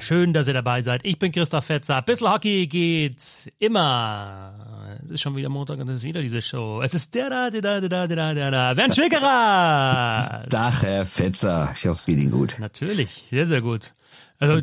[0.00, 1.02] Schön, dass ihr dabei seid.
[1.04, 2.00] Ich bin Christoph Fetzer.
[2.00, 4.98] Bissl Hockey geht's immer.
[5.04, 6.80] Es ist schon wieder Montag und es ist wieder diese Show.
[6.82, 8.74] Es ist der da, der da, der da, der da, der da.
[8.74, 10.46] Bernd Schwickerer.
[10.48, 11.74] Dach, Herr Fetzer.
[11.76, 12.56] Ich hoffe, es geht Ihnen gut.
[12.58, 13.92] Natürlich, sehr, sehr gut.
[14.38, 14.56] Also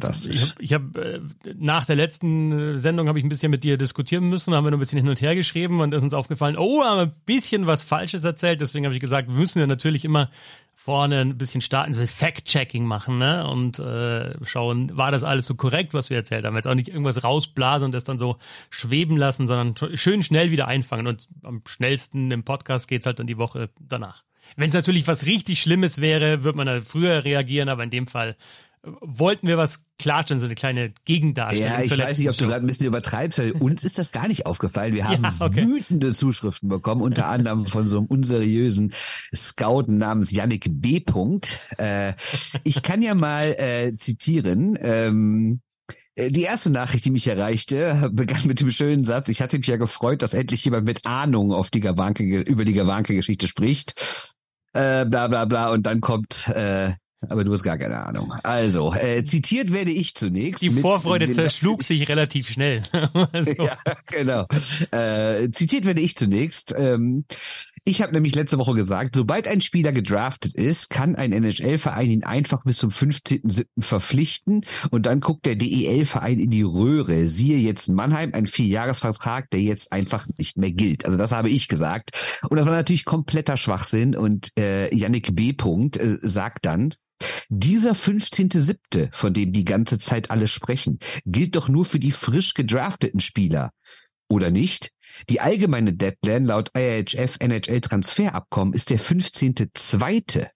[0.60, 1.20] ich habe hab, äh,
[1.56, 4.78] nach der letzten Sendung habe ich ein bisschen mit dir diskutieren müssen, haben wir noch
[4.78, 7.84] ein bisschen hin und her geschrieben und ist uns aufgefallen, oh, haben ein bisschen was
[7.84, 8.60] Falsches erzählt.
[8.60, 10.32] Deswegen habe ich gesagt, wir müssen ja natürlich immer
[10.88, 13.46] vorne ein bisschen starten, so Fact-Checking machen, ne?
[13.46, 16.56] Und äh, schauen, war das alles so korrekt, was wir erzählt haben?
[16.56, 18.38] Jetzt auch nicht irgendwas rausblasen und das dann so
[18.70, 21.06] schweben lassen, sondern schön schnell wieder einfangen.
[21.08, 24.24] Und am schnellsten im Podcast geht's halt dann die Woche danach.
[24.56, 28.08] Wenn es natürlich was richtig Schlimmes wäre, würde man da früher reagieren, aber in dem
[28.08, 28.38] Fall
[28.84, 31.72] wollten wir was klarstellen, so eine kleine Gegendarstellung.
[31.72, 34.28] Ja, ich weiß nicht, ob du gerade ein bisschen übertreibst, weil uns ist das gar
[34.28, 34.94] nicht aufgefallen.
[34.94, 35.68] Wir haben ja, okay.
[35.68, 38.94] wütende Zuschriften bekommen, unter anderem von so einem unseriösen
[39.36, 41.04] Scout namens Yannick B.
[41.78, 42.14] Äh,
[42.64, 44.78] ich kann ja mal äh, zitieren.
[44.82, 45.62] Ähm,
[46.16, 49.68] äh, die erste Nachricht, die mich erreichte, begann mit dem schönen Satz, ich hatte mich
[49.68, 53.96] ja gefreut, dass endlich jemand mit Ahnung auf die Gawanke, über die Gawanke-Geschichte spricht.
[54.74, 55.70] Äh, bla bla bla.
[55.70, 58.34] Und dann kommt äh, aber du hast gar keine Ahnung.
[58.44, 60.62] Also, äh, zitiert werde ich zunächst.
[60.62, 62.84] Die Vorfreude zerschlug sich relativ schnell.
[63.32, 63.54] also.
[63.68, 64.46] Ja, genau.
[64.92, 66.74] Äh, zitiert werde ich zunächst.
[66.78, 67.26] Ähm,
[67.88, 72.24] ich habe nämlich letzte Woche gesagt, sobald ein Spieler gedraftet ist, kann ein NHL-Verein ihn
[72.24, 73.66] einfach bis zum 15.07.
[73.80, 77.28] verpflichten und dann guckt der DEL-Verein in die Röhre.
[77.28, 81.06] Siehe jetzt Mannheim, ein Vierjahresvertrag, der jetzt einfach nicht mehr gilt.
[81.06, 82.12] Also das habe ich gesagt.
[82.50, 85.54] Und das war natürlich kompletter Schwachsinn und äh, Yannick B.
[85.54, 86.94] Punkt äh, sagt dann,
[87.50, 92.54] dieser 15.7., von dem die ganze Zeit alle sprechen, gilt doch nur für die frisch
[92.54, 93.72] gedrafteten Spieler.
[94.30, 94.92] Oder nicht?
[95.30, 100.48] Die allgemeine Deadline laut IHF NHL Transferabkommen ist der 15.2.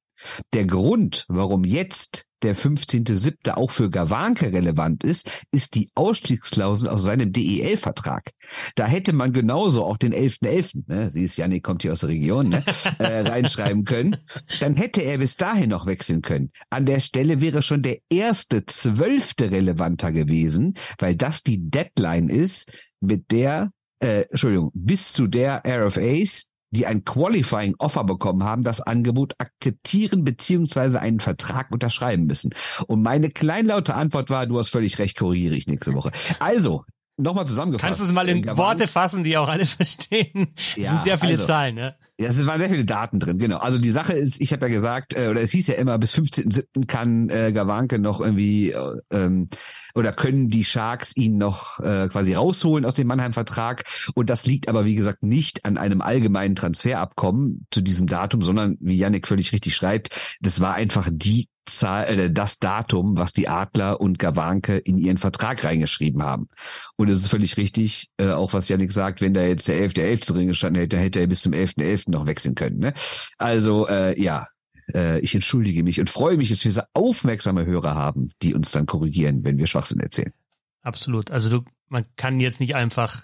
[0.54, 3.52] Der Grund, warum jetzt der 15.7.
[3.52, 8.32] auch für Gawanke relevant ist, ist die Ausstiegsklausel aus seinem DEL-Vertrag.
[8.76, 12.02] Da hätte man genauso auch den 11.11., .11., ne, sie ist Janik, kommt hier aus
[12.02, 12.64] der Region, ne,
[13.00, 14.18] äh, reinschreiben können.
[14.60, 16.52] Dann hätte er bis dahin noch wechseln können.
[16.70, 22.72] An der Stelle wäre schon der erste Zwölfte relevanter gewesen, weil das die Deadline ist,
[23.00, 28.82] mit der, äh, Entschuldigung, bis zu der RFAs die ein Qualifying Offer bekommen haben, das
[28.82, 32.54] Angebot akzeptieren beziehungsweise einen Vertrag unterschreiben müssen.
[32.88, 36.12] Und meine kleinlaute Antwort war, du hast völlig recht, korrigiere ich nächste Woche.
[36.40, 36.86] Also,
[37.18, 37.86] nochmal zusammengefasst.
[37.86, 40.54] Kannst du es mal in Worte fassen, die auch alle verstehen?
[40.76, 41.96] Ja, sind sehr viele also, Zahlen, ne?
[42.22, 43.58] Ja, es waren sehr viele Daten drin, genau.
[43.58, 46.14] Also die Sache ist, ich habe ja gesagt, äh, oder es hieß ja immer, bis
[46.14, 46.86] 15.07.
[46.86, 49.48] kann äh, Gawanke noch irgendwie äh, ähm,
[49.96, 53.86] oder können die Sharks ihn noch äh, quasi rausholen aus dem Mannheim-Vertrag.
[54.14, 58.78] Und das liegt aber, wie gesagt, nicht an einem allgemeinen Transferabkommen zu diesem Datum, sondern,
[58.82, 63.48] wie Yannick völlig richtig schreibt, das war einfach die Zahl, äh, das Datum, was die
[63.48, 66.50] Adler und Gawanke in ihren Vertrag reingeschrieben haben.
[66.96, 69.96] Und es ist völlig richtig, äh, auch was Yannick sagt, wenn da jetzt der 11.11.
[69.96, 70.34] .11.
[70.34, 71.78] drin gestanden hätte, hätte er bis zum 11.11.
[71.78, 72.12] .11.
[72.12, 72.80] noch wechseln können.
[72.80, 72.94] Ne?
[73.38, 74.48] Also äh, ja,
[74.94, 78.72] äh, ich entschuldige mich und freue mich, dass wir so aufmerksame Hörer haben, die uns
[78.72, 80.34] dann korrigieren, wenn wir Schwachsinn erzählen.
[80.82, 81.32] Absolut.
[81.32, 83.24] Also du, man kann jetzt nicht einfach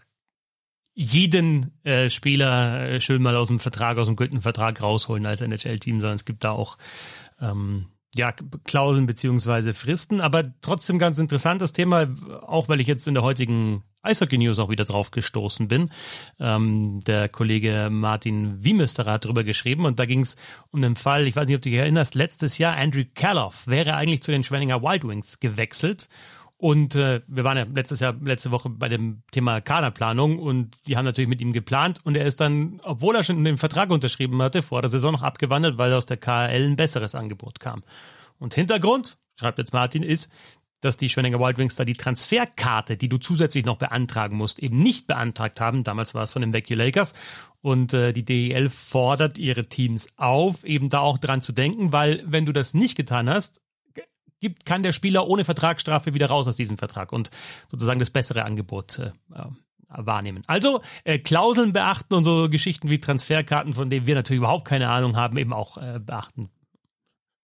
[0.94, 5.42] jeden äh, Spieler äh, schön mal aus dem Vertrag, aus dem gültigen Vertrag rausholen als
[5.42, 6.78] NHL-Team, sondern es gibt da auch
[7.40, 7.86] ähm,
[8.16, 12.08] ja, Klauseln beziehungsweise Fristen, aber trotzdem ganz interessantes Thema,
[12.42, 15.92] auch weil ich jetzt in der heutigen Eishockey News auch wieder drauf gestoßen bin.
[16.40, 20.38] Ähm, der Kollege Martin Wiemösterer hat darüber geschrieben und da ging es
[20.72, 23.96] um den Fall, ich weiß nicht, ob du dich erinnerst, letztes Jahr Andrew Karloff wäre
[23.96, 26.08] eigentlich zu den Schwenninger Wild Wings gewechselt
[26.58, 30.98] und äh, wir waren ja letztes Jahr, letzte Woche bei dem Thema Kaderplanung und die
[30.98, 34.42] haben natürlich mit ihm geplant und er ist dann, obwohl er schon den Vertrag unterschrieben
[34.42, 37.84] hatte, vor der Saison noch abgewandelt, weil aus der KL ein besseres Angebot kam.
[38.40, 40.32] Und Hintergrund, schreibt jetzt Martin, ist,
[40.82, 44.80] dass die Schwenninger Wild Wings da die Transferkarte, die du zusätzlich noch beantragen musst, eben
[44.82, 45.84] nicht beantragt haben.
[45.84, 47.14] Damals war es von den Vacu Lakers.
[47.62, 52.24] Und äh, die DEL fordert ihre Teams auf, eben da auch dran zu denken, weil
[52.28, 53.62] wenn du das nicht getan hast,
[54.40, 57.32] gibt, kann der Spieler ohne Vertragsstrafe wieder raus aus diesem Vertrag und
[57.70, 59.12] sozusagen das bessere Angebot äh,
[59.90, 60.44] wahrnehmen.
[60.48, 64.90] Also äh, Klauseln beachten und so Geschichten wie Transferkarten, von denen wir natürlich überhaupt keine
[64.90, 66.50] Ahnung haben, eben auch äh, beachten.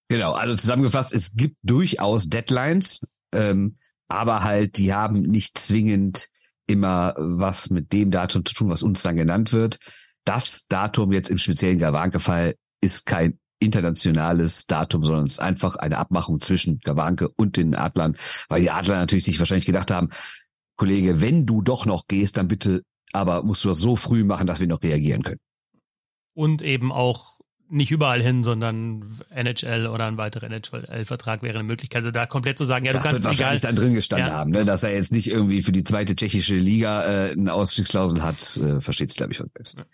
[0.09, 3.01] Genau, also zusammengefasst, es gibt durchaus Deadlines,
[3.33, 6.29] ähm, aber halt, die haben nicht zwingend
[6.67, 9.79] immer was mit dem Datum zu tun, was uns dann genannt wird.
[10.23, 15.97] Das Datum jetzt im speziellen Gawanke-Fall ist kein internationales Datum, sondern es ist einfach eine
[15.97, 18.17] Abmachung zwischen Gawanke und den Adlern,
[18.49, 20.09] weil die Adler natürlich sich wahrscheinlich gedacht haben,
[20.75, 24.47] Kollege, wenn du doch noch gehst, dann bitte, aber musst du das so früh machen,
[24.47, 25.39] dass wir noch reagieren können.
[26.33, 27.33] Und eben auch
[27.69, 31.97] nicht überall hin, sondern NHL oder ein weiterer NHL-Vertrag wäre eine Möglichkeit.
[31.97, 34.27] Also da komplett zu sagen, ja, du das kannst wird wahrscheinlich egal, dann drin gestanden
[34.27, 34.33] ja.
[34.33, 34.63] haben, ne?
[34.63, 38.79] dass er jetzt nicht irgendwie für die zweite tschechische Liga äh, eine Ausstiegsklausel hat, äh,
[38.79, 39.85] versteht es, glaube ich, von selbst.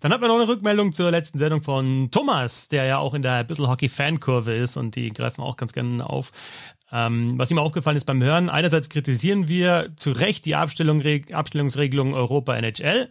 [0.00, 3.22] Dann hat man noch eine Rückmeldung zur letzten Sendung von Thomas, der ja auch in
[3.22, 6.32] der Bissel Hockey Fankurve ist und die greifen auch ganz gerne auf.
[6.92, 12.14] Ähm, was ihm aufgefallen ist beim Hören, einerseits kritisieren wir zu Recht die Abstellung, Abstellungsregelung
[12.14, 13.08] Europa NHL.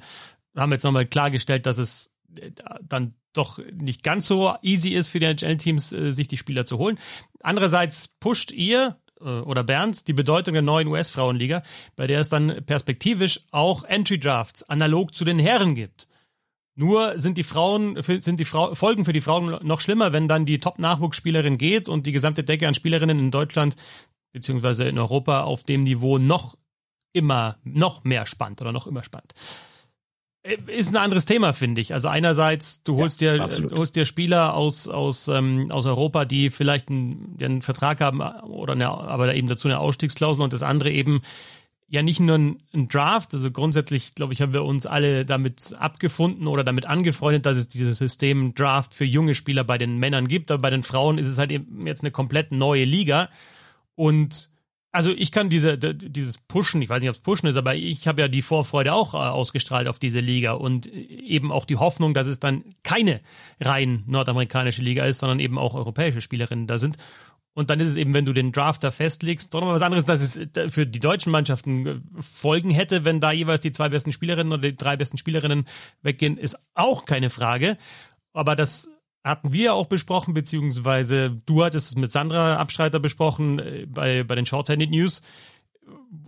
[0.53, 2.09] Wir haben jetzt nochmal klargestellt, dass es
[2.39, 2.51] äh,
[2.81, 6.77] dann doch nicht ganz so easy ist für die NHL-Teams, äh, sich die Spieler zu
[6.77, 6.97] holen.
[7.41, 11.63] Andererseits pusht ihr äh, oder Bernd die Bedeutung der neuen US-Frauenliga,
[11.95, 16.07] bei der es dann perspektivisch auch Entry-Drafts analog zu den Herren gibt.
[16.77, 20.45] Nur sind die Frauen, sind die Frau, Folgen für die Frauen noch schlimmer, wenn dann
[20.45, 23.75] die Top-Nachwuchsspielerin geht und die gesamte Decke an Spielerinnen in Deutschland
[24.33, 26.57] beziehungsweise in Europa auf dem Niveau noch
[27.13, 29.33] immer, noch mehr spannt oder noch immer spannt.
[30.43, 31.93] Äh, ist ein anderes Thema, finde ich.
[31.93, 36.49] Also einerseits, du holst ja, dir, holst dir Spieler aus, aus, ähm, aus Europa, die
[36.49, 40.91] vielleicht einen, einen Vertrag haben oder eine, aber eben dazu eine Ausstiegsklausel und das andere
[40.91, 41.21] eben
[41.87, 45.75] ja nicht nur ein, ein Draft, also grundsätzlich, glaube ich, haben wir uns alle damit
[45.77, 50.27] abgefunden oder damit angefreundet, dass es dieses System Draft für junge Spieler bei den Männern
[50.27, 53.29] gibt, aber bei den Frauen ist es halt eben jetzt eine komplett neue Liga.
[53.95, 54.49] Und
[54.95, 58.07] also ich kann diese, dieses Pushen, ich weiß nicht, ob es Pushen ist, aber ich
[58.07, 60.53] habe ja die Vorfreude auch äh, ausgestrahlt auf diese Liga.
[60.53, 63.19] Und eben auch die Hoffnung, dass es dann keine
[63.59, 66.97] rein nordamerikanische Liga ist, sondern eben auch europäische Spielerinnen da sind.
[67.55, 70.21] Und dann ist es eben, wenn du den Drafter festlegst, doch nochmal was anderes, dass
[70.21, 74.11] es äh, für die deutschen Mannschaften äh, Folgen hätte, wenn da jeweils die zwei besten
[74.11, 75.65] Spielerinnen oder die drei besten Spielerinnen
[76.01, 77.77] weggehen, ist auch keine Frage.
[78.33, 78.89] Aber das
[79.23, 84.35] hatten wir auch besprochen, beziehungsweise du hattest es mit Sandra Abstreiter besprochen äh, bei, bei
[84.35, 85.21] den Shorthanded News.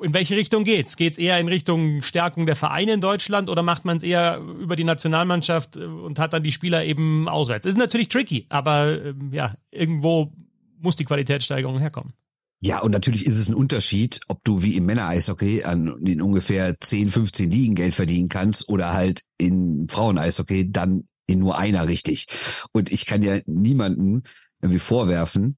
[0.01, 0.95] In welche Richtung geht's?
[0.95, 4.77] Geht's eher in Richtung Stärkung der Vereine in Deutschland oder macht man es eher über
[4.77, 7.65] die Nationalmannschaft und hat dann die Spieler eben auswärts?
[7.65, 10.31] Ist natürlich tricky, aber ähm, ja, irgendwo
[10.79, 12.13] muss die Qualitätssteigerung herkommen.
[12.59, 16.75] Ja, und natürlich ist es ein Unterschied, ob du wie im Männer-Eishockey an in ungefähr
[16.79, 22.25] 10, 15 Ligen Geld verdienen kannst oder halt in Frauen-Eishockey dann in nur einer richtig.
[22.71, 24.23] Und ich kann ja niemanden
[24.61, 25.57] irgendwie vorwerfen,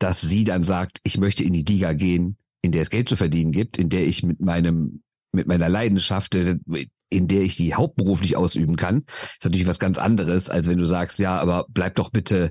[0.00, 3.14] dass sie dann sagt, ich möchte in die Liga gehen, in der es Geld zu
[3.14, 8.36] verdienen gibt, in der ich mit meinem, mit meiner Leidenschaft, in der ich die hauptberuflich
[8.36, 9.04] ausüben kann.
[9.08, 12.50] Ist natürlich was ganz anderes, als wenn du sagst, ja, aber bleib doch bitte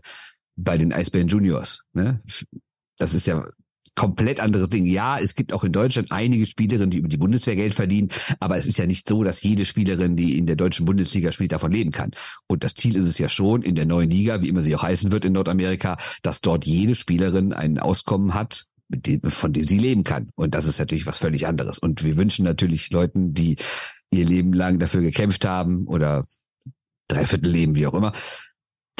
[0.55, 1.83] bei den Eisbären Juniors.
[1.93, 2.21] Ne?
[2.97, 3.45] Das ist ja
[3.95, 4.85] komplett anderes Ding.
[4.85, 8.09] Ja, es gibt auch in Deutschland einige Spielerinnen, die über die Bundeswehr Geld verdienen,
[8.39, 11.51] aber es ist ja nicht so, dass jede Spielerin, die in der deutschen Bundesliga spielt,
[11.51, 12.11] davon leben kann.
[12.47, 14.83] Und das Ziel ist es ja schon in der neuen Liga, wie immer sie auch
[14.83, 19.77] heißen wird in Nordamerika, dass dort jede Spielerin ein Auskommen hat, dem, von dem sie
[19.77, 20.29] leben kann.
[20.35, 21.79] Und das ist natürlich was völlig anderes.
[21.79, 23.57] Und wir wünschen natürlich Leuten, die
[24.11, 26.25] ihr Leben lang dafür gekämpft haben oder
[27.07, 28.13] dreiviertel Leben, wie auch immer,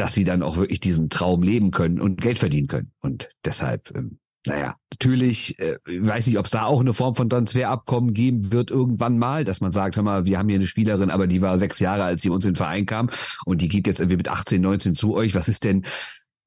[0.02, 2.92] dass sie dann auch wirklich diesen Traum leben können und Geld verdienen können.
[3.02, 4.18] Und deshalb ähm,
[4.48, 8.72] naja, natürlich, äh, weiß nicht, ob es da auch eine Form von Transferabkommen geben wird
[8.72, 11.60] irgendwann mal, dass man sagt, hör mal, wir haben hier eine Spielerin, aber die war
[11.60, 13.12] sechs Jahre, als sie uns in den Verein kam
[13.46, 15.36] und die geht jetzt irgendwie mit 18, 19 zu euch.
[15.36, 15.86] Was ist denn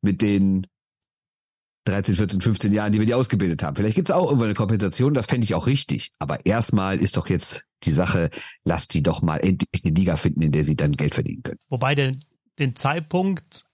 [0.02, 0.66] mit den
[1.84, 3.76] 13, 14, 15 Jahren, die wir die ausgebildet haben?
[3.76, 6.10] Vielleicht gibt es auch irgendwo eine Kompensation, das fände ich auch richtig.
[6.18, 8.30] Aber erstmal ist doch jetzt die Sache,
[8.64, 11.60] lasst die doch mal endlich eine Liga finden, in der sie dann Geld verdienen können.
[11.68, 12.24] Wobei den,
[12.58, 13.64] den Zeitpunkt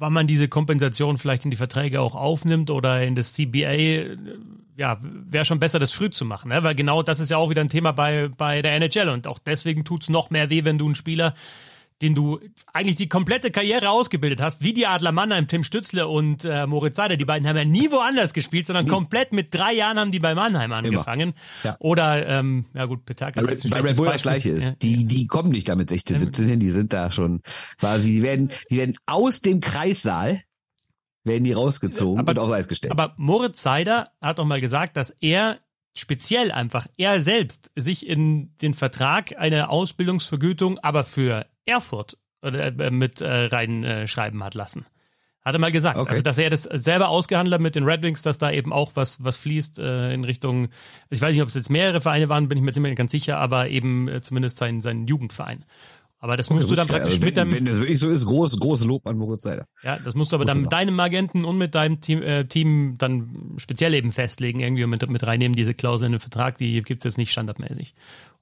[0.00, 4.16] wann man diese Kompensation vielleicht in die Verträge auch aufnimmt oder in das CBA,
[4.76, 6.62] ja, wäre schon besser, das früh zu machen, ne?
[6.62, 9.38] weil genau das ist ja auch wieder ein Thema bei, bei der NHL und auch
[9.38, 11.34] deswegen tut's noch mehr weh, wenn du einen Spieler
[12.02, 12.40] den du
[12.72, 16.96] eigentlich die komplette Karriere ausgebildet hast, wie die Adler Mannheim, Tim Stützle und äh, Moritz
[16.96, 17.16] Seider.
[17.16, 18.90] Die beiden haben ja nie woanders gespielt, sondern nie.
[18.90, 21.34] komplett mit drei Jahren haben die bei Mannheim angefangen.
[21.62, 21.76] Ja.
[21.78, 24.64] Oder, ähm, ja gut, Peterka ist Bei Red Bull das Gleiche ist.
[24.64, 24.74] Ja.
[24.82, 27.42] Die, die kommen nicht damit 16, 17 hin, die sind da schon
[27.78, 30.42] quasi, die werden, die werden aus dem Kreissaal
[31.22, 32.92] werden die rausgezogen aber, und aufs Eis gestellt.
[32.92, 35.58] Aber Moritz Seider hat doch mal gesagt, dass er
[35.94, 43.20] speziell einfach er selbst sich in den Vertrag eine Ausbildungsvergütung, aber für Erfurt äh, mit
[43.20, 44.86] äh, reinschreiben hat lassen.
[45.42, 45.96] Hat er mal gesagt.
[45.96, 46.10] Okay.
[46.10, 48.92] Also, dass er das selber ausgehandelt hat mit den Red Wings, dass da eben auch
[48.94, 50.68] was, was fließt äh, in Richtung,
[51.08, 53.38] ich weiß nicht, ob es jetzt mehrere Vereine waren, bin ich mir ziemlich ganz sicher,
[53.38, 55.64] aber eben äh, zumindest sein, sein Jugendverein.
[56.22, 57.52] Aber das musst okay, du dann praktisch also, mit deinem.
[57.52, 59.66] Wenn das wirklich so ist, groß, großes Lob an Moritz Seider.
[59.82, 62.96] Ja, das musst du aber dann mit deinem Agenten und mit deinem Team, äh, Team
[62.98, 67.04] dann speziell eben festlegen, irgendwie mit, mit reinnehmen, diese Klausel in den Vertrag, die gibt's
[67.04, 67.94] jetzt nicht standardmäßig.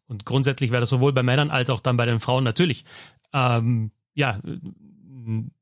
[0.08, 2.84] Und grundsätzlich wäre das sowohl bei Männern als auch dann bei den Frauen natürlich
[3.32, 5.52] ähm, ja, ein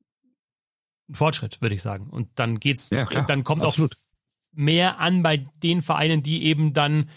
[1.12, 2.08] Fortschritt, würde ich sagen.
[2.10, 3.92] Und dann geht's, ja, dann kommt absolut.
[3.92, 3.96] auch
[4.52, 7.10] mehr an bei den Vereinen, die eben dann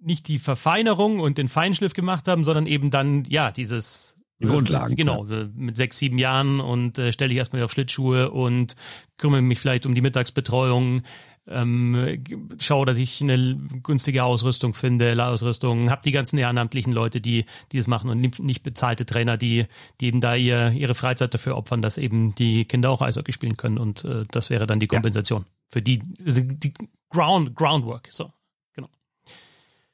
[0.00, 4.94] nicht die Verfeinerung und den Feinschliff gemacht haben, sondern eben dann, ja, dieses Die Grundlagen.
[4.94, 5.48] Genau, ja.
[5.54, 8.76] mit sechs, sieben Jahren und äh, stelle ich erstmal auf Schlittschuhe und
[9.16, 11.02] kümmere mich vielleicht um die Mittagsbetreuung,
[11.50, 12.24] ähm,
[12.58, 17.78] schaue, dass ich eine günstige Ausrüstung finde, Ausrüstung, habe die ganzen ehrenamtlichen Leute, die, die
[17.78, 19.66] das machen und nicht, bezahlte Trainer, die,
[20.00, 23.56] die eben da ihr, ihre Freizeit dafür opfern, dass eben die Kinder auch Eishockey spielen
[23.56, 25.48] können und äh, das wäre dann die Kompensation ja.
[25.68, 26.74] für die, also die
[27.10, 28.32] Ground, Groundwork, so,
[28.74, 28.88] genau.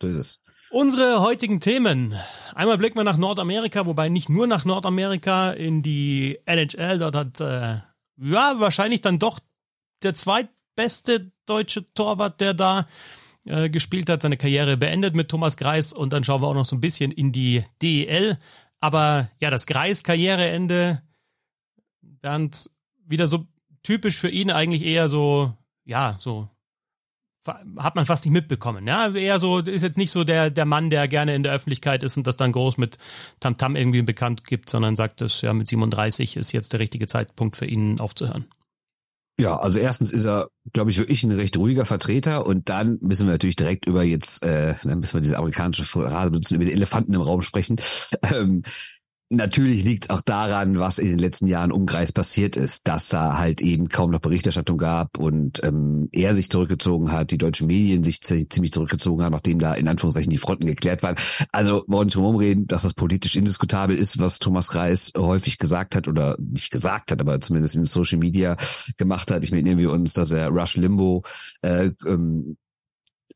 [0.00, 0.40] So ist es.
[0.70, 2.16] Unsere heutigen Themen.
[2.52, 6.99] Einmal blicken wir nach Nordamerika, wobei nicht nur nach Nordamerika in die NHL.
[6.99, 7.78] Dort hat äh,
[8.16, 9.38] ja wahrscheinlich dann doch
[10.02, 10.14] der
[10.75, 12.87] zweitbeste deutsche Torwart, der da
[13.47, 15.93] äh, gespielt hat, seine Karriere beendet mit Thomas Greis.
[15.93, 18.37] Und dann schauen wir auch noch so ein bisschen in die DEL.
[18.81, 21.02] Aber ja, das Greis-Karriereende,
[22.02, 22.71] Bernd,
[23.07, 23.47] wieder so
[23.83, 25.52] typisch für ihn eigentlich eher so,
[25.85, 26.49] ja, so
[27.76, 28.87] hat man fast nicht mitbekommen.
[28.87, 32.02] Ja, eher so, ist jetzt nicht so der, der Mann, der gerne in der Öffentlichkeit
[32.02, 32.97] ist und das dann groß mit
[33.38, 37.07] Tamtam -Tam irgendwie bekannt gibt, sondern sagt, dass ja mit 37 ist jetzt der richtige
[37.07, 38.47] Zeitpunkt für ihn aufzuhören.
[39.36, 43.26] Ja, also erstens ist er, glaube ich, wirklich ein recht ruhiger Vertreter und dann müssen
[43.26, 46.72] wir natürlich direkt über jetzt, äh, dann müssen wir diese amerikanische Phrase benutzen, über die
[46.72, 47.80] Elefanten im Raum sprechen.
[48.32, 48.62] Ähm,
[49.36, 53.08] Natürlich liegt es auch daran, was in den letzten Jahren um Kreis passiert ist, dass
[53.08, 57.66] da halt eben kaum noch Berichterstattung gab und ähm, er sich zurückgezogen hat, die deutschen
[57.66, 61.16] Medien sich ziemlich zurückgezogen haben, nachdem da in Anführungszeichen die Fronten geklärt waren.
[61.52, 65.96] Also wollen wir nicht reden, dass das politisch indiskutabel ist, was Thomas Kreis häufig gesagt
[65.96, 68.56] hat oder nicht gesagt hat, aber zumindest in Social Media
[68.96, 69.42] gemacht hat.
[69.44, 71.22] Ich meine, erinnern wir uns, dass er Rush Limbo
[71.62, 72.56] äh, ähm,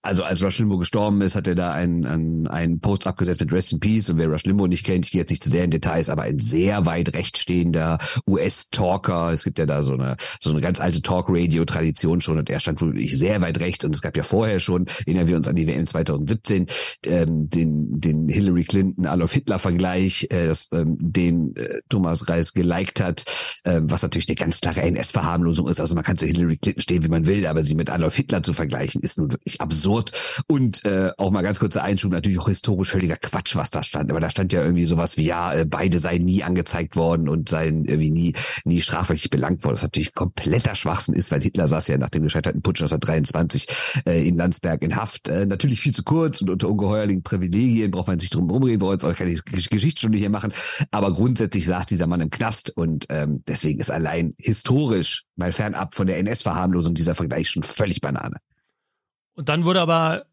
[0.00, 3.52] also als Rush Limbo gestorben ist, hat er da einen, einen, einen Post abgesetzt mit
[3.52, 4.08] Rest in Peace.
[4.08, 6.22] Und wer Rush Limbo nicht kennt, ich gehe jetzt nicht zu sehr in Details, aber
[6.22, 9.32] ein sehr weit rechtstehender US-Talker.
[9.32, 12.80] Es gibt ja da so eine, so eine ganz alte Talk-Radio-Tradition schon und er stand
[12.80, 13.84] wohl sehr weit rechts.
[13.84, 16.66] Und es gab ja vorher schon, erinnern wir uns an die WM 2017,
[17.04, 23.00] ähm, den, den Hillary Clinton Adolf Hitler-Vergleich, äh, das, ähm, den äh, Thomas Reis geliked
[23.00, 23.24] hat,
[23.64, 25.80] äh, was natürlich eine ganz klare NS-Verharmlosung ist.
[25.80, 28.44] Also man kann zu Hillary Clinton stehen, wie man will, aber sie mit Adolf Hitler
[28.44, 30.44] zu vergleichen, ist nun wirklich absurd absurd.
[30.46, 34.10] Und äh, auch mal ganz kurzer Einschub, natürlich auch historisch völliger Quatsch, was da stand.
[34.10, 37.48] Aber da stand ja irgendwie sowas wie, ja, äh, beide seien nie angezeigt worden und
[37.48, 39.74] seien irgendwie nie, nie strafrechtlich belangt worden.
[39.74, 43.66] Das natürlich kompletter Schwachsinn ist, weil Hitler saß ja nach dem gescheiterten Putsch 1923
[44.06, 45.28] äh, in Landsberg in Haft.
[45.28, 48.98] Äh, natürlich viel zu kurz und unter ungeheuerlichen Privilegien braucht man sich drum rumreden, wollen
[48.98, 50.52] jetzt auch keine Geschichtsstunde hier machen.
[50.90, 55.94] Aber grundsätzlich saß dieser Mann im Knast und ähm, deswegen ist allein historisch, mal fernab
[55.94, 58.36] von der NS-Verharmlosung dieser Vergleich schon völlig Banane.
[59.38, 60.24] Und dann wurde aber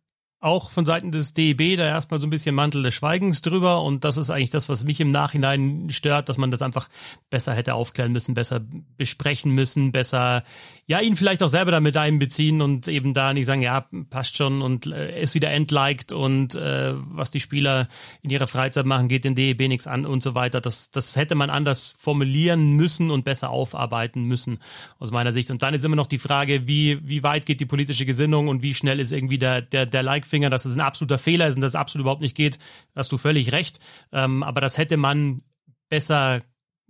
[0.46, 4.04] auch von Seiten des DEB da erstmal so ein bisschen Mantel des Schweigens drüber und
[4.04, 6.88] das ist eigentlich das, was mich im Nachhinein stört, dass man das einfach
[7.32, 8.62] besser hätte aufklären müssen, besser
[8.96, 10.44] besprechen müssen, besser,
[10.86, 14.62] ja, ihn vielleicht auch selber damit einbeziehen und eben da nicht sagen, ja, passt schon
[14.62, 17.88] und äh, ist wieder entliked und äh, was die Spieler
[18.22, 20.62] in ihrer Freizeit machen, geht den DEB nichts an und so weiter.
[20.62, 24.60] Das, das hätte man anders formulieren müssen und besser aufarbeiten müssen,
[25.00, 25.50] aus meiner Sicht.
[25.50, 28.62] Und dann ist immer noch die Frage, wie, wie weit geht die politische Gesinnung und
[28.62, 31.56] wie schnell ist irgendwie der, der, der Like Finger, dass es ein absoluter Fehler ist
[31.56, 32.60] und dass es absolut überhaupt nicht geht,
[32.96, 33.80] hast du völlig recht.
[34.12, 35.42] Ähm, aber das hätte man
[35.89, 36.42] besser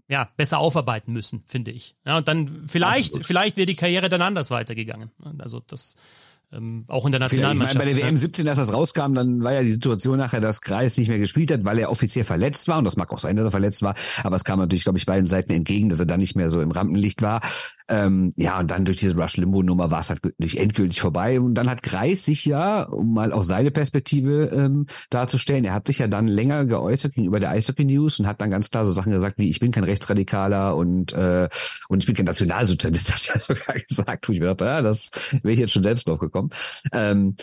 [0.07, 1.95] ja, besser aufarbeiten müssen, finde ich.
[2.05, 3.25] Ja, und dann vielleicht, Absolut.
[3.25, 5.11] vielleicht wäre die Karriere dann anders weitergegangen.
[5.39, 5.95] Also das
[6.51, 7.75] ähm, auch in der Nationalmannschaft.
[7.75, 10.41] Ich meine, bei der WM 17, als das rauskam, dann war ja die Situation nachher,
[10.41, 12.77] dass Kreis nicht mehr gespielt hat, weil er offiziell verletzt war.
[12.77, 13.95] Und das mag auch sein, dass er verletzt war.
[14.23, 16.61] Aber es kam natürlich, glaube ich, beiden Seiten entgegen, dass er dann nicht mehr so
[16.61, 17.41] im Rampenlicht war.
[17.87, 21.39] Ähm, ja, und dann durch diese Rush Limbo Nummer war es halt nicht endgültig vorbei.
[21.39, 25.87] Und dann hat Kreis sich ja, um mal auch seine Perspektive ähm, darzustellen, er hat
[25.87, 28.91] sich ja dann länger geäußert gegenüber der Eishockey News und hat dann ganz klar so
[28.91, 31.47] Sachen gesagt wie, ich bin kein Rechtsradikaler und, äh,
[31.87, 34.27] und ich bin kein Nationalsozialist, hat er sogar gesagt.
[34.27, 35.11] Wo ich mir dachte, ja, das
[35.43, 36.34] wäre ich jetzt schon selbst drauf gekommen.
[36.91, 37.35] Ähm,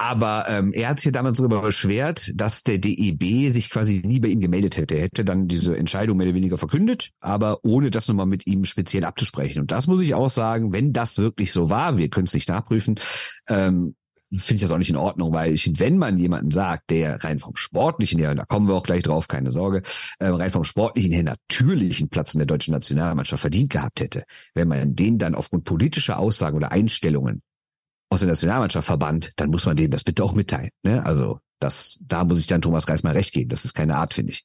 [0.00, 4.28] aber ähm, er hat sich damals darüber beschwert, dass der DEB sich quasi nie bei
[4.28, 4.94] ihm gemeldet hätte.
[4.94, 8.64] Er hätte dann diese Entscheidung mehr oder weniger verkündet, aber ohne das nochmal mit ihm
[8.64, 9.60] speziell abzusprechen.
[9.60, 12.48] Und das muss ich auch sagen, wenn das wirklich so war, wir können es nicht
[12.48, 12.98] nachprüfen,
[13.46, 13.94] ähm,
[14.32, 17.38] finde ich das auch nicht in Ordnung, weil ich, wenn man jemanden sagt, der rein
[17.38, 19.82] vom Sportlichen her, da kommen wir auch gleich drauf, keine Sorge,
[20.18, 24.24] äh, rein vom Sportlichen her natürlichen Platz in der deutschen Nationalmannschaft verdient gehabt hätte,
[24.54, 27.42] wenn man den dann aufgrund politischer Aussagen oder Einstellungen
[28.10, 30.70] aus der Nationalmannschaft verbannt, dann muss man dem das bitte auch mitteilen.
[30.82, 31.04] Ne?
[31.04, 33.48] Also das, da muss ich dann Thomas Reis mal recht geben.
[33.48, 34.44] Das ist keine Art, finde ich.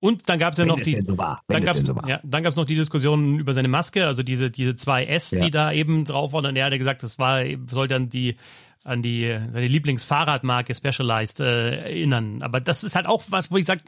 [0.00, 2.56] Und dann gab es ja noch die, so dann gab es so ja, dann gab's
[2.56, 5.42] noch die Diskussion über seine Maske, also diese diese zwei S, ja.
[5.42, 6.44] die da eben drauf waren.
[6.44, 8.36] Und er hatte gesagt, das war soll dann die
[8.84, 12.42] an die seine Lieblingsfahrradmarke Specialized äh, erinnern.
[12.42, 13.80] Aber das ist halt auch was, wo ich sage,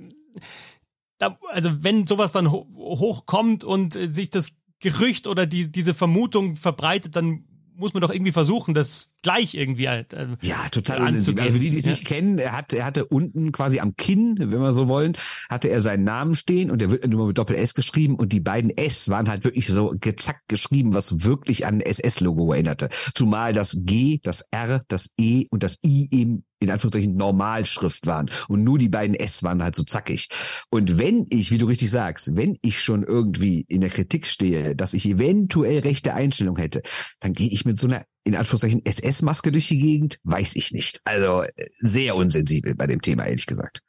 [1.51, 7.15] also wenn sowas dann ho hochkommt und sich das Gerücht oder die diese Vermutung verbreitet,
[7.15, 7.45] dann
[7.77, 11.47] muss man doch irgendwie versuchen, das gleich irgendwie halt, äh, ja total anzugehen.
[11.47, 11.91] Also die, die es ja.
[11.91, 15.17] nicht kennen, er hat er hatte unten quasi am Kinn, wenn wir so wollen,
[15.49, 18.41] hatte er seinen Namen stehen und der wird nur mit Doppel S geschrieben und die
[18.41, 22.89] beiden S waren halt wirklich so gezackt geschrieben, was wirklich an SS-Logo erinnerte.
[23.15, 28.31] Zumal das G, das R, das E und das I eben in Anführungszeichen Normalschrift waren
[28.49, 30.29] und nur die beiden S waren halt so zackig.
[30.71, 34.75] Und wenn ich, wie du richtig sagst, wenn ich schon irgendwie in der Kritik stehe,
[34.75, 36.83] dass ich eventuell rechte Einstellung hätte,
[37.21, 41.01] dann gehe ich mit so einer in Anführungszeichen SS-Maske durch die Gegend, weiß ich nicht.
[41.05, 41.45] Also
[41.79, 43.83] sehr unsensibel bei dem Thema, ehrlich gesagt.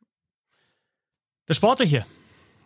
[1.47, 2.05] Das Sportliche.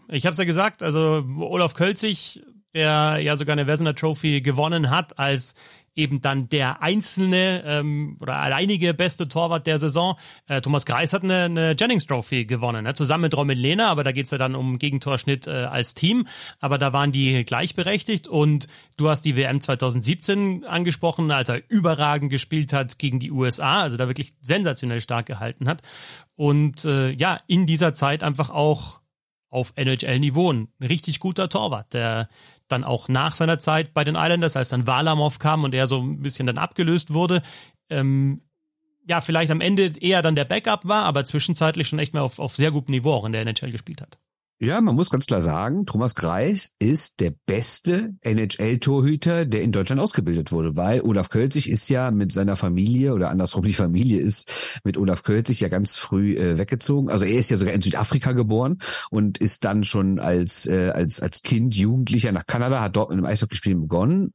[0.10, 2.44] Ich habe es ja gesagt, also Olaf Kölzig,
[2.74, 5.56] der ja sogar eine Wesener Trophy gewonnen hat als
[5.96, 10.18] eben dann der einzelne ähm, oder alleinige beste Torwart der Saison.
[10.48, 12.94] Äh, Thomas Greis hat eine, eine Jennings Trophy gewonnen, ne?
[12.94, 16.28] zusammen mit Roman Lehner, aber da geht's ja dann um Gegentorschnitt äh, als Team.
[16.60, 22.30] Aber da waren die gleichberechtigt und du hast die WM 2017 angesprochen, als er überragend
[22.32, 25.82] gespielt hat gegen die USA, also da wirklich sensationell stark gehalten hat.
[26.36, 29.02] Und äh, ja, in dieser Zeit einfach auch
[29.50, 32.30] auf NHL-Niveau ein richtig guter Torwart, der
[32.72, 36.02] dann auch nach seiner Zeit bei den Islanders, als dann Walamov kam und er so
[36.02, 37.42] ein bisschen dann abgelöst wurde,
[37.90, 38.42] ähm,
[39.08, 42.40] ja, vielleicht am Ende eher dann der Backup war, aber zwischenzeitlich schon echt mal auf,
[42.40, 44.20] auf sehr gutem Niveau auch in der NHL gespielt hat.
[44.64, 50.00] Ja, man muss ganz klar sagen, Thomas Greis ist der beste NHL-Torhüter, der in Deutschland
[50.00, 54.80] ausgebildet wurde, weil Olaf Kölzig ist ja mit seiner Familie oder andersrum die Familie ist
[54.84, 57.10] mit Olaf Kölzig ja ganz früh äh, weggezogen.
[57.10, 58.78] Also er ist ja sogar in Südafrika geboren
[59.10, 63.18] und ist dann schon als äh, als als Kind Jugendlicher nach Kanada, hat dort mit
[63.18, 64.32] dem Eishockeyspielen begonnen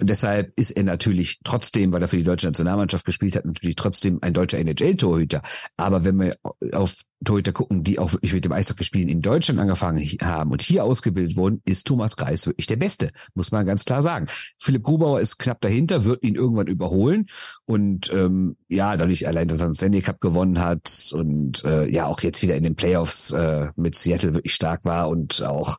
[0.00, 3.76] und deshalb ist er natürlich trotzdem, weil er für die deutsche Nationalmannschaft gespielt hat, natürlich
[3.76, 5.42] trotzdem ein deutscher NHL-Torhüter.
[5.76, 6.36] Aber wenn wir
[6.72, 10.84] auf Torhüter gucken, die auch wirklich mit dem Eishockeyspielen in Deutschland angefangen haben und hier
[10.84, 14.26] ausgebildet wurden, ist Thomas Greis wirklich der Beste, muss man ganz klar sagen.
[14.58, 17.26] Philipp Grubauer ist knapp dahinter, wird ihn irgendwann überholen
[17.66, 22.06] und ähm, ja, dadurch allein, dass er den Stanley Cup gewonnen hat und äh, ja
[22.06, 25.76] auch jetzt wieder in den Playoffs äh, mit Seattle wirklich stark war und auch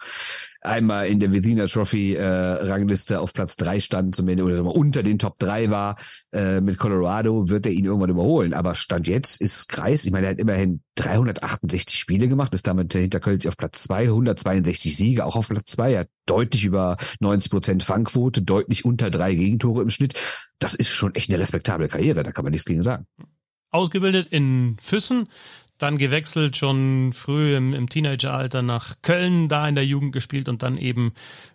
[0.62, 5.20] einmal in der Vezina Trophy äh, Rangliste auf Platz drei stand, zumindest oder unter den
[5.20, 5.98] Top drei war
[6.32, 8.54] äh, mit Colorado, wird er ihn irgendwann überholen.
[8.54, 12.94] Aber Stand jetzt ist Kreis, ich meine, er hat immerhin 368 Spiele gemacht, ist damit
[12.94, 16.98] hinter Köln auf Platz zwei, 162 Siege, auch auf Platz zwei, er hat deutlich über
[17.20, 20.14] 90 Prozent Fangquote, deutlich unter drei Gegentore im Schnitt.
[20.60, 23.08] Das ist schon echt eine respektable Karriere, da kann man nichts gegen sagen.
[23.72, 25.30] Ausgebildet in Füssen,
[25.82, 30.64] dann gewechselt schon früh im, im Teenageralter nach Köln, da in der Jugend gespielt und
[30.64, 31.14] dann eben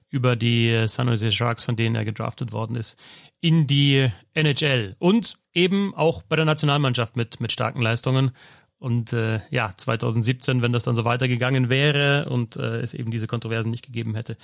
[0.09, 2.97] über die San Jose Sharks, von denen er gedraftet worden ist,
[3.41, 8.33] in die NHL und eben auch bei der Nationalmannschaft mit, mit starken Leistungen.
[8.79, 13.27] Und äh, ja, 2017, wenn das dann so weitergegangen wäre und äh, es eben diese
[13.27, 14.37] Kontroversen nicht gegeben hätte,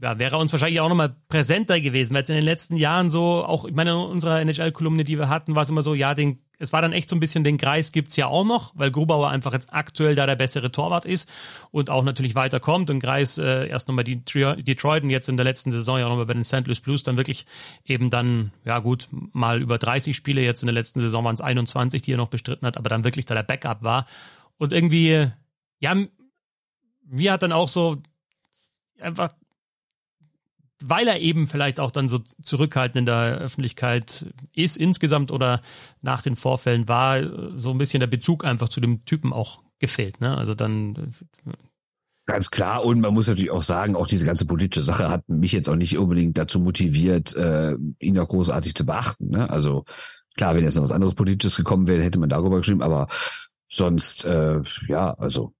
[0.00, 3.44] ja, wäre uns wahrscheinlich auch nochmal präsenter gewesen, weil es in den letzten Jahren so,
[3.44, 6.38] auch, ich meine, in unserer NHL-Kolumne, die wir hatten, war es immer so, ja, den
[6.58, 9.30] es war dann echt so ein bisschen, den Kreis gibt's ja auch noch, weil Grubauer
[9.30, 11.30] einfach jetzt aktuell da der bessere Torwart ist
[11.70, 15.44] und auch natürlich weiterkommt und Kreis äh, erst nochmal die Detroit und jetzt in der
[15.44, 16.66] letzten Saison ja nochmal bei den St.
[16.66, 17.46] Louis Blues dann wirklich
[17.84, 21.40] eben dann, ja gut, mal über 30 Spiele, jetzt in der letzten Saison waren es
[21.40, 24.06] 21, die er noch bestritten hat, aber dann wirklich da der Backup war
[24.56, 25.30] und irgendwie,
[25.78, 25.96] ja,
[27.04, 27.98] mir hat dann auch so
[29.00, 29.32] einfach
[30.82, 35.60] weil er eben vielleicht auch dann so zurückhaltend in der Öffentlichkeit ist insgesamt oder
[36.02, 37.20] nach den Vorfällen war,
[37.58, 40.20] so ein bisschen der Bezug einfach zu dem Typen auch gefällt.
[40.20, 40.36] Ne?
[40.36, 41.12] Also dann
[42.26, 45.52] Ganz klar, und man muss natürlich auch sagen, auch diese ganze politische Sache hat mich
[45.52, 49.30] jetzt auch nicht unbedingt dazu motiviert, äh, ihn auch großartig zu beachten.
[49.30, 49.48] Ne?
[49.48, 49.84] Also
[50.36, 53.08] klar, wenn jetzt noch was anderes Politisches gekommen wäre, hätte man darüber geschrieben, aber
[53.66, 55.54] sonst, äh, ja, also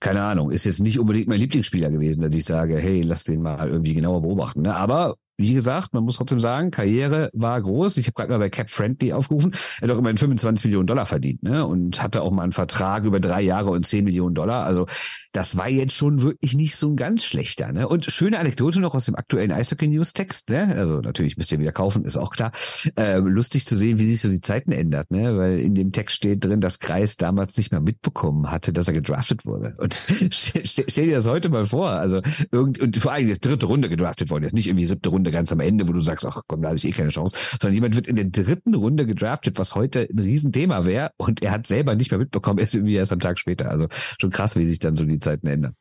[0.00, 3.42] keine Ahnung, ist jetzt nicht unbedingt mein Lieblingsspieler gewesen, dass ich sage, hey, lass den
[3.42, 4.62] mal irgendwie genauer beobachten.
[4.62, 4.74] Ne?
[4.74, 7.96] Aber wie gesagt, man muss trotzdem sagen, Karriere war groß.
[7.98, 9.52] Ich habe gerade mal bei Cap Friendly aufgerufen.
[9.80, 11.64] Er hat doch immerhin 25 Millionen Dollar verdient, ne?
[11.64, 14.64] Und hatte auch mal einen Vertrag über drei Jahre und 10 Millionen Dollar.
[14.64, 14.86] Also
[15.32, 17.86] das war jetzt schon wirklich nicht so ein ganz schlechter, ne?
[17.86, 20.74] Und schöne Anekdote noch aus dem aktuellen Eishockey News Text, ne?
[20.76, 22.50] Also natürlich müsst ihr wieder kaufen, ist auch klar.
[22.96, 25.38] Ähm, lustig zu sehen, wie sich so die Zeiten ändert, ne?
[25.38, 28.94] Weil in dem Text steht drin, dass Kreis damals nicht mehr mitbekommen hatte, dass er
[28.94, 29.74] gedraftet wurde.
[29.78, 31.90] Und stell, stell dir das heute mal vor.
[31.90, 35.27] Also irgend, und vor allem jetzt dritte Runde gedraftet worden, jetzt nicht irgendwie siebte Runde
[35.28, 37.36] Runde ganz am Ende, wo du sagst, ach komm, da habe ich eh keine Chance,
[37.60, 41.52] sondern jemand wird in der dritten Runde gedraftet, was heute ein Riesenthema wäre und er
[41.52, 43.70] hat selber nicht mehr mitbekommen, ist irgendwie erst am Tag später.
[43.70, 43.88] Also
[44.20, 45.74] schon krass, wie sich dann so die Zeiten ändern.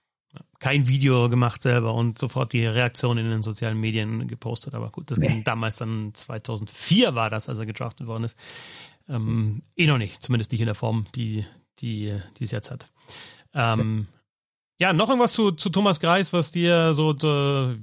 [0.59, 5.09] Kein Video gemacht selber und sofort die Reaktion in den sozialen Medien gepostet, aber gut,
[5.09, 5.27] das nee.
[5.27, 8.37] ging damals dann 2004 war das, als er gedraftet worden ist.
[9.07, 11.45] Ähm, eh noch nicht, zumindest nicht in der Form, die,
[11.79, 12.91] die, die es jetzt hat.
[13.53, 14.07] Ähm,
[14.79, 17.77] ja, noch irgendwas zu, zu Thomas Greis, was dir so äh,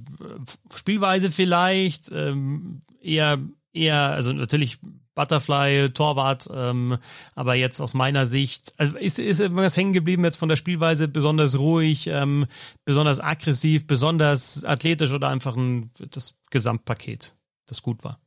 [0.75, 3.39] Spielweise vielleicht, ähm, eher,
[3.73, 4.79] eher, also natürlich
[5.15, 6.97] Butterfly, Torwart, ähm,
[7.35, 11.07] aber jetzt aus meiner Sicht, also ist, ist irgendwas hängen geblieben jetzt von der Spielweise,
[11.07, 12.45] besonders ruhig, ähm,
[12.83, 18.19] besonders aggressiv, besonders athletisch oder einfach ein, das Gesamtpaket, das gut war?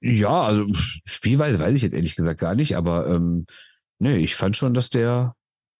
[0.00, 0.66] Ja, also
[1.04, 3.46] Spielweise weiß ich jetzt ehrlich gesagt gar nicht, aber ähm,
[3.98, 5.35] nee, ich fand schon, dass der,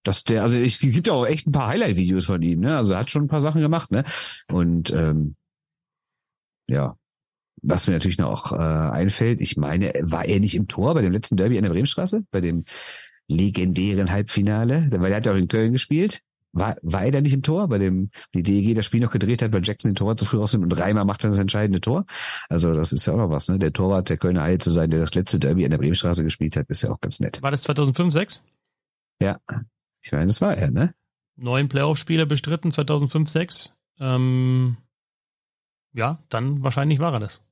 [0.07, 2.77] dass der, also es gibt ja auch echt ein paar Highlight-Videos von ihm, ne?
[2.77, 4.05] Also er hat schon ein paar Sachen gemacht, ne?
[4.49, 5.37] Und ähm,
[6.69, 6.97] ja,
[7.63, 11.13] was mir natürlich noch äh, einfällt, ich meine, war er nicht im Tor bei dem
[11.13, 12.65] letzten Derby an der Bremenstraße, bei dem
[13.29, 16.21] legendären Halbfinale, weil er hat ja auch in Köln gespielt.
[16.53, 19.43] War, war er da nicht im Tor, bei dem die DEG das Spiel noch gedreht
[19.43, 22.07] hat, weil Jackson den Tor zu früh rausnimmt und Reimer macht dann das entscheidende Tor?
[22.49, 23.59] Also das ist ja auch noch was, ne?
[23.59, 26.57] Der Torwart der Kölner Haie zu sein, der das letzte Derby an der Bremenstraße gespielt
[26.57, 27.43] hat, ist ja auch ganz nett.
[27.43, 28.43] War das 2005, 6?
[29.21, 29.39] Ja,
[30.01, 30.95] ich meine, das war er, ne?
[31.37, 33.73] Neun Playoff-Spiele bestritten, 2005, 6.
[34.01, 34.77] Ähm,
[35.93, 37.43] ja, dann wahrscheinlich war er das.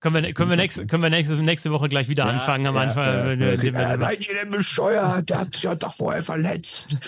[0.00, 2.74] Können wir, können wir, nächste, können wir nächste, nächste Woche gleich wieder ja, anfangen am
[2.74, 3.40] ja, Anfang.
[3.40, 5.30] Ja, ja, Seid ihr denn bescheuert?
[5.30, 6.98] Der hat sich ja doch vorher verletzt.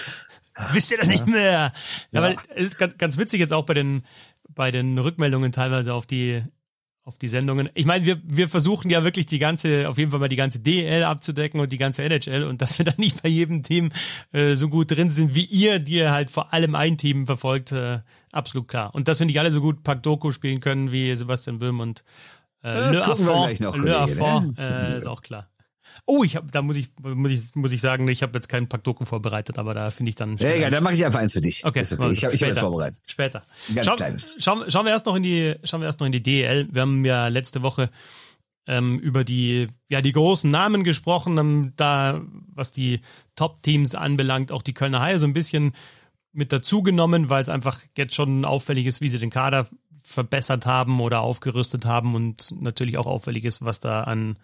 [0.73, 1.73] Wisst ihr das nicht mehr?
[2.13, 4.07] Ja, weil es ist ganz, ganz witzig jetzt auch bei den,
[4.49, 6.45] bei den Rückmeldungen teilweise auf die,
[7.05, 7.69] auf die Sendungen.
[7.75, 10.61] Ich meine, wir, wir versuchen ja wirklich die ganze, auf jeden Fall mal die ganze
[10.61, 13.91] DL abzudecken und die ganze NHL und dass wir da nicht bei jedem Team
[14.33, 17.73] äh, so gut drin sind wie ihr, die ihr halt vor allem ein Team verfolgt,
[17.73, 18.01] äh,
[18.33, 18.95] absolut klar.
[18.95, 22.05] Und dass wir nicht alle so gut Pack Doku spielen können wie Sebastian Böhm und
[22.63, 25.49] äh, Le Affont, Le Affont, äh, ist auch klar.
[26.07, 28.69] Oh, ich habe, da muss ich, muss ich, muss ich sagen, ich habe jetzt keinen
[28.69, 30.37] Paktoku vorbereitet, aber da finde ich dann.
[30.37, 31.65] Ja, egal, dann mache ich einfach eins für dich.
[31.65, 32.11] Okay, okay.
[32.11, 33.03] ich habe ich hab das vorbereitet.
[33.07, 33.43] Später.
[33.75, 34.37] Ganz Schau, kleines.
[34.41, 36.69] Schauen, schauen wir erst noch in die, schauen wir erst noch in die DEL.
[36.71, 37.91] Wir haben ja letzte Woche
[38.67, 42.23] ähm, über die, ja, die großen Namen gesprochen, ähm, da,
[42.55, 43.01] was die
[43.37, 45.75] Top-Teams anbelangt, auch die Kölner Haie so ein bisschen
[46.33, 49.69] mit dazugenommen, weil es einfach jetzt schon auffällig ist, wie sie den Kader
[50.03, 54.37] verbessert haben oder aufgerüstet haben und natürlich auch auffällig ist, was da an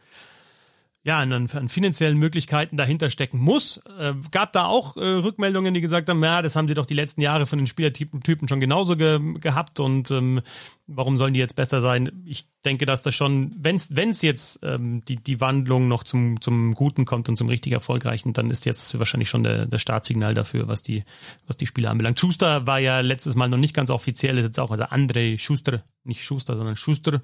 [1.02, 3.80] ja, an, an finanziellen Möglichkeiten dahinter stecken muss.
[3.98, 6.94] Äh, gab da auch äh, Rückmeldungen, die gesagt haben, ja, das haben sie doch die
[6.94, 10.42] letzten Jahre von den Spielertypen schon genauso ge gehabt und ähm,
[10.86, 12.22] warum sollen die jetzt besser sein?
[12.26, 13.76] Ich denke, dass das schon, wenn
[14.10, 18.34] es jetzt ähm, die, die Wandlung noch zum, zum Guten kommt und zum richtig Erfolgreichen,
[18.34, 21.04] dann ist jetzt wahrscheinlich schon der, der Startsignal dafür, was die,
[21.46, 22.20] was die Spieler anbelangt.
[22.20, 25.82] Schuster war ja letztes Mal noch nicht ganz offiziell, ist jetzt auch, also André Schuster,
[26.04, 27.20] nicht Schuster, sondern Schuster,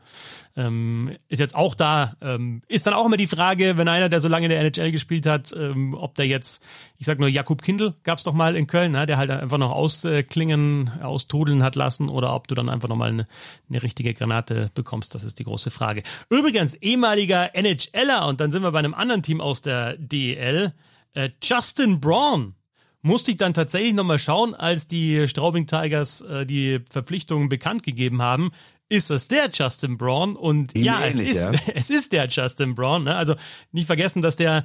[0.54, 2.16] ähm, ist jetzt auch da.
[2.20, 4.92] Ähm, ist dann auch immer die Frage, wenn einer, der so lange in der NHL
[4.92, 6.64] gespielt hat, ähm, ob der jetzt,
[6.98, 9.72] ich sag nur, Jakub Kindl gab's doch mal in Köln, ne, der halt einfach noch
[9.72, 13.24] ausklingen, austrudeln hat lassen, oder ob du dann einfach noch mal eine,
[13.68, 16.02] eine richtige Granate bekommst, das ist die große Frage.
[16.28, 20.74] Übrigens, ehemaliger NHLer, und dann sind wir bei einem anderen Team aus der DEL,
[21.14, 22.54] äh, Justin Braun
[23.02, 28.22] musste ich dann tatsächlich nochmal schauen, als die Straubing Tigers äh, die Verpflichtungen bekannt gegeben
[28.22, 28.50] haben.
[28.88, 30.36] Ist das der Justin Braun?
[30.36, 31.52] Und Ihm ja, ähnlich, es ist, ja.
[31.74, 33.04] es ist der Justin Braun.
[33.04, 33.14] Ne?
[33.14, 33.34] Also
[33.72, 34.64] nicht vergessen, dass der,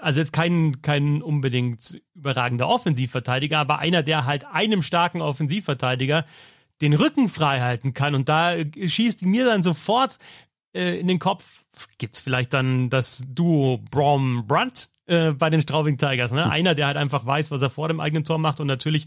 [0.00, 6.26] also jetzt kein, kein unbedingt überragender Offensivverteidiger, aber einer, der halt einem starken Offensivverteidiger
[6.82, 8.14] den Rücken frei halten kann.
[8.14, 10.18] Und da schießt mir dann sofort
[10.74, 11.64] äh, in den Kopf,
[11.98, 16.32] gibt's vielleicht dann das Duo Brom Brunt äh, bei den Straubing Tigers.
[16.32, 16.48] Ne?
[16.48, 19.06] Einer, der halt einfach weiß, was er vor dem eigenen Tor macht und natürlich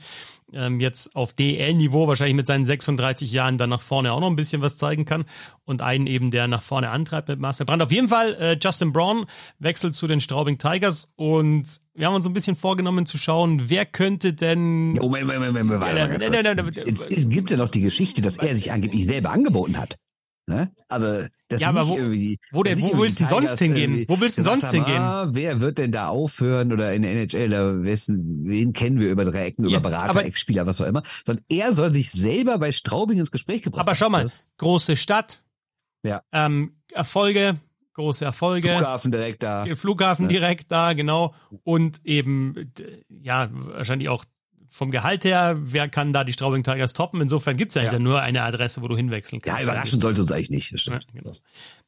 [0.53, 4.35] ähm, jetzt auf DL-Niveau wahrscheinlich mit seinen 36 Jahren dann nach vorne auch noch ein
[4.35, 5.25] bisschen was zeigen kann
[5.65, 7.83] und einen eben, der nach vorne antreibt mit Marcel Brandt.
[7.83, 9.25] Auf jeden Fall, äh, Justin Braun
[9.59, 13.85] wechselt zu den Straubing Tigers und wir haben uns ein bisschen vorgenommen zu schauen, wer
[13.85, 14.99] könnte denn...
[14.99, 19.05] Oh, Moment, Moment, Moment, Moment, Es gibt ja noch die Geschichte, dass er sich angeblich
[19.05, 19.97] selber angeboten hat.
[20.49, 20.71] Ne?
[20.87, 21.97] Also das ja, aber wo,
[22.51, 24.05] wo, der, wo willst du denn sonst hingehen?
[24.07, 25.01] Wo willst du denn sonst hingehen?
[25.01, 29.11] Ah, wer wird denn da aufhören oder in der NHL, da wessen, wen kennen wir
[29.11, 31.03] über drei Ecken, ja, über Berater, Ex-Spieler, was auch immer.
[31.25, 34.53] Sondern er soll sich selber bei Straubing ins Gespräch gebracht Aber schau mal, das.
[34.55, 35.43] große Stadt,
[36.03, 36.23] ja.
[36.31, 37.57] ähm, Erfolge,
[37.93, 38.69] große Erfolge.
[38.69, 39.65] Flughafen direkt da.
[39.75, 40.29] Flughafen ja.
[40.29, 41.35] direkt da, genau.
[41.63, 42.71] Und eben,
[43.09, 44.23] ja, wahrscheinlich auch
[44.69, 47.21] vom Gehalt her, wer kann da die Straubing Tigers toppen?
[47.21, 47.99] Insofern gibt's ja, ja.
[47.99, 49.61] nur eine Adresse, wo du hinwechseln kannst.
[49.61, 50.73] Ja, überraschen sollte uns eigentlich nicht.
[50.73, 51.07] Das stimmt.
[51.13, 51.31] Ja, genau.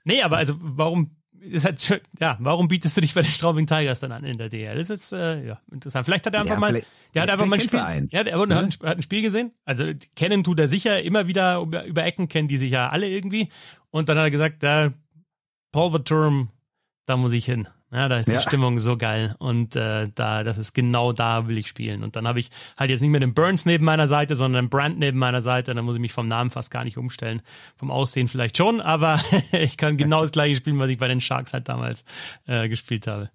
[0.03, 1.11] Nee, aber also warum
[1.41, 4.37] ist halt schön, ja, warum bietest du dich bei den Straubing Tigers dann an in
[4.37, 4.75] der DL?
[4.75, 6.05] Das ist äh, ja interessant.
[6.05, 8.07] Vielleicht hat er einfach ja, mal, der hat einfach mal ein Spiel, ein.
[8.11, 9.51] ja, der hat, ein, hat ein Spiel gesehen.
[9.65, 13.07] Also kennen tut er sicher immer wieder über, über Ecken kennen die sich ja alle
[13.07, 13.49] irgendwie.
[13.89, 14.93] Und dann hat er gesagt, da
[15.71, 16.49] Pulverturm,
[17.05, 17.67] da muss ich hin.
[17.91, 18.39] Ja, da ist die ja.
[18.39, 22.03] Stimmung so geil und äh, da, das ist genau da will ich spielen.
[22.03, 24.69] Und dann habe ich halt jetzt nicht mehr den Burns neben meiner Seite, sondern den
[24.69, 25.73] Brand neben meiner Seite.
[25.73, 27.41] Dann muss ich mich vom Namen fast gar nicht umstellen.
[27.77, 29.19] Vom Aussehen vielleicht schon, aber
[29.51, 32.05] ich kann genau das gleiche spielen, was ich bei den Sharks halt damals
[32.45, 33.31] äh, gespielt habe.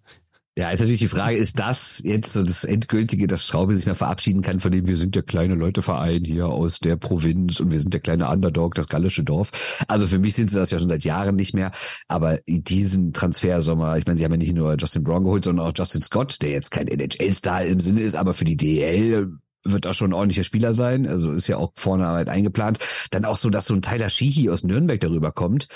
[0.57, 3.97] Ja, ist natürlich die Frage, ist das jetzt so das Endgültige, dass Straube sich mal
[3.97, 7.81] verabschieden kann, von dem wir sind der kleine Leuteverein hier aus der Provinz und wir
[7.81, 9.51] sind der kleine Underdog, das gallische Dorf.
[9.89, 11.73] Also für mich sind sie das ja schon seit Jahren nicht mehr.
[12.07, 15.73] Aber diesen Transfersommer, ich meine, sie haben ja nicht nur Justin Brown geholt, sondern auch
[15.75, 19.33] Justin Scott, der jetzt kein NHL-Star im Sinne ist, aber für die DEL
[19.65, 21.09] wird auch schon ein ordentlicher Spieler sein.
[21.09, 22.79] Also ist ja auch vorne halt eingeplant.
[23.11, 25.67] Dann auch so, dass so ein Tyler Sheehy aus Nürnberg darüber kommt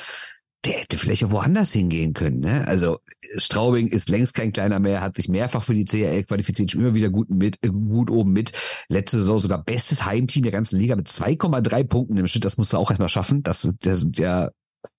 [0.64, 2.40] der hätte vielleicht auch woanders hingehen können.
[2.40, 2.66] Ne?
[2.66, 2.98] Also
[3.36, 6.94] Straubing ist längst kein kleiner mehr, hat sich mehrfach für die CRL qualifiziert, schon immer
[6.94, 8.52] wieder gut mit, äh, gut oben mit.
[8.88, 12.44] Letzte Saison sogar bestes Heimteam der ganzen Liga mit 2,3 Punkten im Schnitt.
[12.44, 13.42] Das musst du auch erstmal schaffen.
[13.44, 14.50] Das, das sind ja,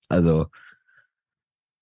[0.08, 0.46] also,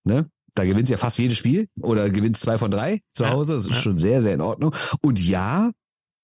[0.05, 0.29] ne?
[0.55, 3.55] Da gewinnst du ja fast jedes Spiel oder gewinnst zwei von drei zu Hause.
[3.55, 3.81] Das ist ja.
[3.81, 4.75] schon sehr, sehr in Ordnung.
[5.01, 5.71] Und ja,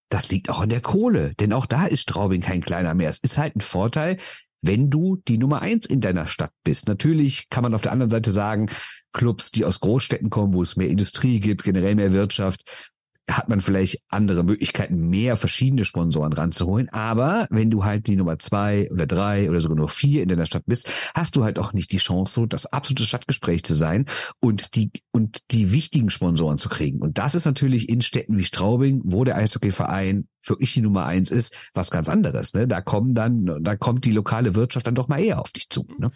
[0.09, 3.11] das liegt auch an der Kohle, denn auch da ist Straubing kein kleiner mehr.
[3.11, 4.17] Es ist halt ein Vorteil,
[4.67, 6.89] wenn du die Nummer eins in deiner Stadt bist.
[6.89, 8.71] Natürlich kann man auf der anderen Seite sagen,
[9.13, 12.63] Clubs, die aus Großstädten kommen, wo es mehr Industrie gibt, generell mehr Wirtschaft,
[13.31, 16.89] hat man vielleicht andere Möglichkeiten, mehr verschiedene Sponsoren ranzuholen.
[16.91, 20.47] Aber wenn du halt die Nummer zwei oder drei oder sogar nur vier in deiner
[20.47, 24.07] Stadt bist, hast du halt auch nicht die Chance, so das absolute Stadtgespräch zu sein
[24.41, 27.01] und die, und die wichtigen Sponsoren zu kriegen.
[27.01, 31.31] Und das ist natürlich in Städten wie Straubing, wo der Eishockeyverein wirklich die Nummer eins
[31.31, 32.53] ist, was ganz anderes.
[32.53, 32.69] Ne?
[32.69, 35.87] Da kommen dann, da kommt die lokale Wirtschaft dann doch mal eher auf dich zu.
[35.99, 36.11] Ne?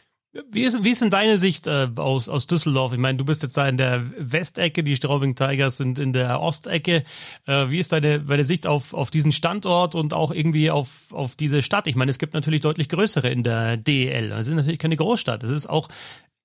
[0.50, 2.92] Wie ist, wie ist denn deine Sicht äh, aus, aus Düsseldorf?
[2.92, 6.40] Ich meine, du bist jetzt da in der Westecke, die Straubing Tigers sind in der
[6.40, 7.04] Ostecke.
[7.46, 11.34] Äh, wie ist deine, deine Sicht auf, auf diesen Standort und auch irgendwie auf, auf
[11.34, 11.86] diese Stadt?
[11.86, 14.32] Ich meine, es gibt natürlich deutlich größere in der DEL.
[14.32, 15.42] Es ist natürlich keine Großstadt.
[15.42, 15.88] Es ist auch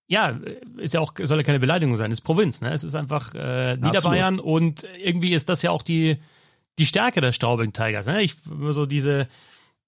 [0.08, 0.38] ja,
[0.78, 2.72] ist ja auch, soll ja keine Beleidigung sein, es ist Provinz, ne?
[2.72, 4.64] Es ist einfach äh, Niederbayern Absolut.
[4.64, 6.18] und irgendwie ist das ja auch die,
[6.78, 8.06] die Stärke der Straubing Tigers.
[8.06, 8.22] Ne?
[8.22, 8.36] Ich
[8.70, 9.28] so diese,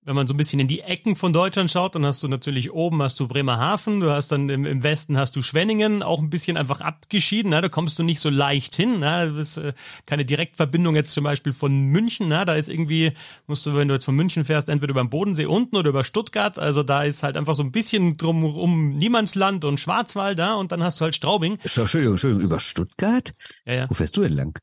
[0.05, 2.71] wenn man so ein bisschen in die Ecken von Deutschland schaut, dann hast du natürlich
[2.71, 6.29] oben hast du Bremerhaven, du hast dann im, im Westen hast du Schwenningen, auch ein
[6.29, 7.61] bisschen einfach abgeschieden, ne?
[7.61, 9.33] da kommst du nicht so leicht hin, ne?
[9.35, 9.73] das ist äh,
[10.05, 12.45] keine Direktverbindung jetzt zum Beispiel von München, ne?
[12.45, 13.13] da ist irgendwie,
[13.47, 16.03] musst du, wenn du jetzt von München fährst, entweder über den Bodensee unten oder über
[16.03, 20.71] Stuttgart, also da ist halt einfach so ein bisschen drumherum Niemandsland und Schwarzwald da und
[20.71, 21.57] dann hast du halt Straubing.
[21.63, 23.33] Entschuldigung, Entschuldigung, über Stuttgart?
[23.65, 23.89] Ja, ja.
[23.89, 24.59] Wo fährst du denn lang?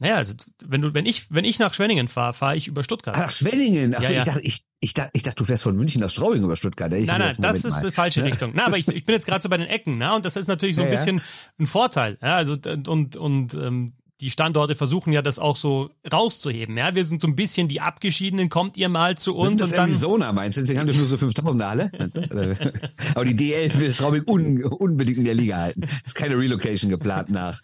[0.00, 0.32] Naja, also
[0.64, 3.14] wenn du, wenn ich, wenn ich nach Schwenningen fahre, fahre ich über Stuttgart.
[3.18, 3.94] Ach, Schwenningen.
[3.94, 4.18] Ach, ja, ja.
[4.20, 6.90] ich dachte, ich, ich dachte, ich dachte, du fährst von München nach Straubing über Stuttgart.
[6.94, 8.52] Ich nein, nein, das ist die falsche Richtung.
[8.54, 10.48] Na, aber ich, ich bin jetzt gerade so bei den Ecken, na, und das ist
[10.48, 11.20] natürlich so ein ja, bisschen
[11.58, 12.16] ein Vorteil.
[12.22, 12.56] Ja, also
[12.88, 16.76] und und ähm, die Standorte versuchen ja das auch so rauszuheben.
[16.76, 19.78] Ja, wir sind so ein bisschen die Abgeschiedenen, kommt ihr mal zu uns das und
[19.78, 19.88] dann.
[19.88, 20.66] Arizona meinst du?
[20.66, 21.90] Sie haben nur so 5000 alle.
[23.14, 25.82] Aber die DL will Straubing un, unbedingt in der Liga halten.
[26.04, 27.62] Ist keine Relocation geplant nach,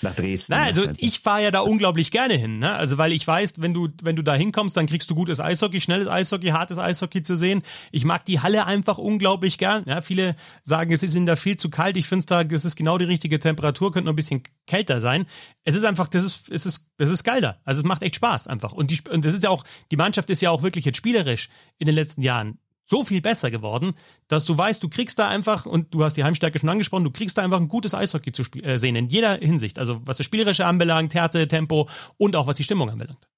[0.00, 0.52] nach Dresden.
[0.52, 2.72] Na, also ich fahre ja da unglaublich gerne hin, ne?
[2.72, 5.80] Also weil ich weiß, wenn du, wenn du da hinkommst, dann kriegst du gutes Eishockey,
[5.80, 7.62] schnelles Eishockey, hartes Eishockey zu sehen.
[7.90, 9.84] Ich mag die Halle einfach unglaublich gern.
[9.86, 11.98] Ja, viele sagen, es ist in da viel zu kalt.
[11.98, 15.26] Ich finde da, es ist genau die richtige Temperatur, könnte noch ein bisschen kälter sein.
[15.64, 17.60] Es ist einfach, das ist, es ist, das ist geil da.
[17.64, 18.72] Also es macht echt Spaß einfach.
[18.72, 21.48] Und die, und das ist ja auch, die Mannschaft ist ja auch wirklich jetzt spielerisch
[21.78, 23.94] in den letzten Jahren so viel besser geworden,
[24.28, 27.10] dass du weißt, du kriegst da einfach, und du hast die Heimstärke schon angesprochen, du
[27.10, 29.78] kriegst da einfach ein gutes Eishockey zu äh, sehen, in jeder Hinsicht.
[29.78, 33.28] Also was das Spielerische anbelangt, Härte, Tempo und auch was die Stimmung anbelangt.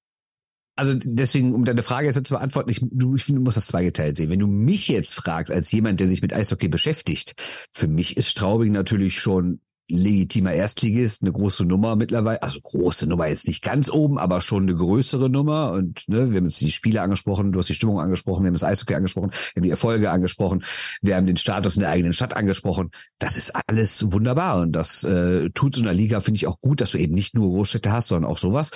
[0.77, 3.67] Also deswegen, um deine Frage jetzt zu beantworten, ich, du, ich finde, du musst das
[3.67, 4.29] zweigeteilt sehen.
[4.29, 8.29] Wenn du mich jetzt fragst, als jemand, der sich mit Eishockey beschäftigt, für mich ist
[8.29, 13.89] Straubing natürlich schon legitimer Erstligist, eine große Nummer mittlerweile, also große Nummer jetzt nicht ganz
[13.89, 15.73] oben, aber schon eine größere Nummer.
[15.73, 18.55] Und ne, wir haben jetzt die Spiele angesprochen, du hast die Stimmung angesprochen, wir haben
[18.55, 20.63] das Eishockey angesprochen, wir haben die Erfolge angesprochen,
[21.01, 22.89] wir haben den Status in der eigenen Stadt angesprochen.
[23.19, 26.81] Das ist alles wunderbar und das äh, tut so einer Liga, finde ich, auch gut,
[26.81, 28.71] dass du eben nicht nur Großstädte hast, sondern auch sowas.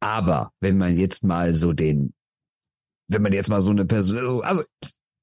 [0.00, 2.14] Aber wenn man jetzt mal so den,
[3.08, 4.62] wenn man jetzt mal so eine Person, also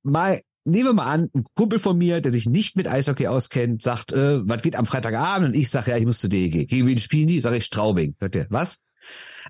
[0.03, 3.81] mal nehmen wir mal an, ein Kumpel von mir, der sich nicht mit Eishockey auskennt,
[3.81, 5.49] sagt, äh, was geht am Freitagabend?
[5.49, 6.67] Und ich sage, ja, ich muss zur DEG.
[6.67, 7.41] Gegen wen spielen die?
[7.41, 8.15] Sage ich Straubing.
[8.19, 8.83] Sagt er, was?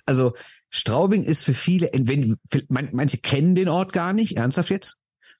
[0.05, 0.33] Also
[0.69, 2.37] Straubing ist für viele, wenn,
[2.69, 4.97] manche kennen den Ort gar nicht, ernsthaft jetzt.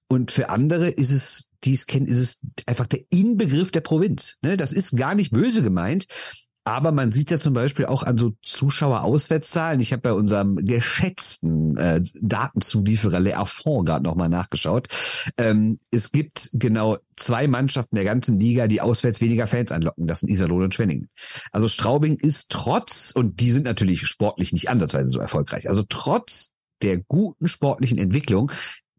[0.08, 4.38] Und für andere ist es, die es kennen, ist es einfach der Inbegriff der Provinz.
[4.42, 4.58] Ne?
[4.58, 6.08] Das ist gar nicht böse gemeint.
[6.68, 9.80] Aber man sieht ja zum Beispiel auch an so Zuschauerauswärtszahlen.
[9.80, 14.90] Ich habe bei unserem geschätzten äh, Datenzulieferer Le Affront gerade nochmal nachgeschaut.
[15.38, 20.08] Ähm, es gibt genau zwei Mannschaften der ganzen Liga, die auswärts weniger Fans anlocken.
[20.08, 21.08] Das sind Iserlohn und Schwenningen.
[21.54, 26.52] Also Straubing ist trotz, und die sind natürlich sportlich nicht ansatzweise so erfolgreich, also trotz
[26.82, 28.52] der guten sportlichen Entwicklung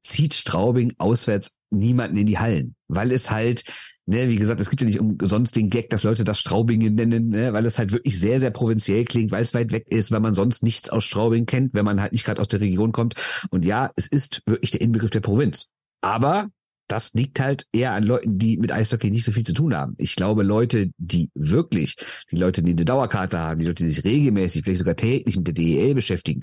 [0.02, 3.64] zieht Straubing auswärts niemanden in die Hallen, weil es halt
[4.10, 7.28] Ne, wie gesagt, es gibt ja nicht umsonst den Gag, dass Leute das Straubingen nennen,
[7.28, 10.20] ne, weil es halt wirklich sehr, sehr provinziell klingt, weil es weit weg ist, weil
[10.20, 13.16] man sonst nichts aus Straubing kennt, wenn man halt nicht gerade aus der Region kommt.
[13.50, 15.66] Und ja, es ist wirklich der Inbegriff der Provinz.
[16.00, 16.48] Aber
[16.86, 19.94] das liegt halt eher an Leuten, die mit Eishockey nicht so viel zu tun haben.
[19.98, 21.96] Ich glaube, Leute, die wirklich,
[22.30, 25.46] die Leute, die eine Dauerkarte haben, die Leute, die sich regelmäßig, vielleicht sogar täglich mit
[25.48, 26.40] der DEL beschäftigen,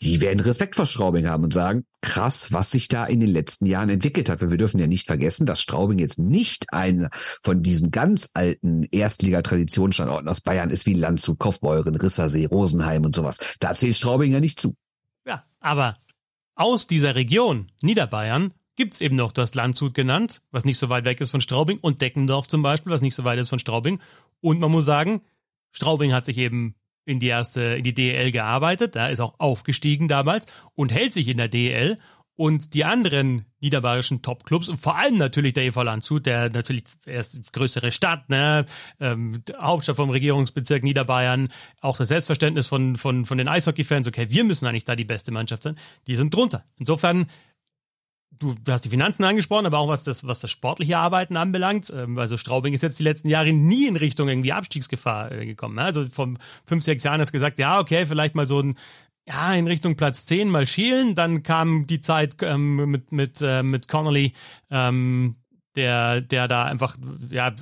[0.00, 3.66] die werden Respekt vor Straubing haben und sagen, krass, was sich da in den letzten
[3.66, 4.40] Jahren entwickelt hat.
[4.40, 7.10] Weil wir dürfen ja nicht vergessen, dass Straubing jetzt nicht einer
[7.42, 13.38] von diesen ganz alten Erstliga-Traditionsstandorten aus Bayern ist, wie Landshut, Kaufbeuren, Rissersee, Rosenheim und sowas.
[13.58, 14.76] Da zählt Straubing ja nicht zu.
[15.26, 15.96] Ja, aber
[16.54, 21.20] aus dieser Region, Niederbayern, gibt's eben noch das Landshut genannt, was nicht so weit weg
[21.20, 24.00] ist von Straubing, und Deckendorf zum Beispiel, was nicht so weit ist von Straubing.
[24.40, 25.22] Und man muss sagen,
[25.72, 26.76] Straubing hat sich eben
[27.08, 31.28] in die erste, in die DEL gearbeitet, da ist auch aufgestiegen damals und hält sich
[31.28, 31.96] in der DEL.
[32.36, 37.90] Und die anderen niederbayerischen Top-Clubs vor allem natürlich der EV Landshut, der natürlich erst größere
[37.90, 38.64] Stadt, ne,
[39.00, 41.48] ähm, Hauptstadt vom Regierungsbezirk Niederbayern,
[41.80, 45.32] auch das Selbstverständnis von, von, von den Eishockey-Fans, okay, wir müssen eigentlich da die beste
[45.32, 46.64] Mannschaft sein, die sind drunter.
[46.76, 47.26] Insofern
[48.38, 51.92] du, hast die Finanzen angesprochen, aber auch was das, was das sportliche Arbeiten anbelangt.
[51.94, 55.76] Ähm, also Straubing ist jetzt die letzten Jahre nie in Richtung irgendwie Abstiegsgefahr äh, gekommen.
[55.76, 55.82] Ne?
[55.82, 56.28] Also vor
[56.64, 58.76] fünf, sechs Jahren hast du gesagt, ja, okay, vielleicht mal so ein
[59.28, 61.14] ja, in Richtung Platz 10 mal schielen.
[61.14, 64.32] Dann kam die Zeit ähm, mit, mit, äh, mit Connolly,
[64.70, 65.36] ähm,
[65.78, 66.98] der, der da einfach
[67.30, 67.54] ja,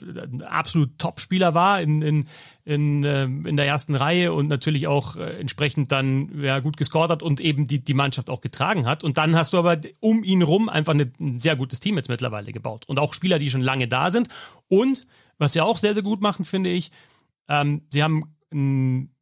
[0.47, 2.29] absolut Top-Spieler war in, in,
[2.65, 7.11] in, äh, in der ersten Reihe und natürlich auch äh, entsprechend dann ja, gut gescored
[7.11, 9.05] hat und eben die, die Mannschaft auch getragen hat.
[9.05, 12.09] Und dann hast du aber um ihn rum einfach eine, ein sehr gutes Team jetzt
[12.09, 12.87] mittlerweile gebaut.
[12.87, 14.29] Und auch Spieler, die schon lange da sind.
[14.69, 16.91] Und was sie auch sehr, sehr gut machen, finde ich,
[17.51, 19.15] ähm, sie haben einen,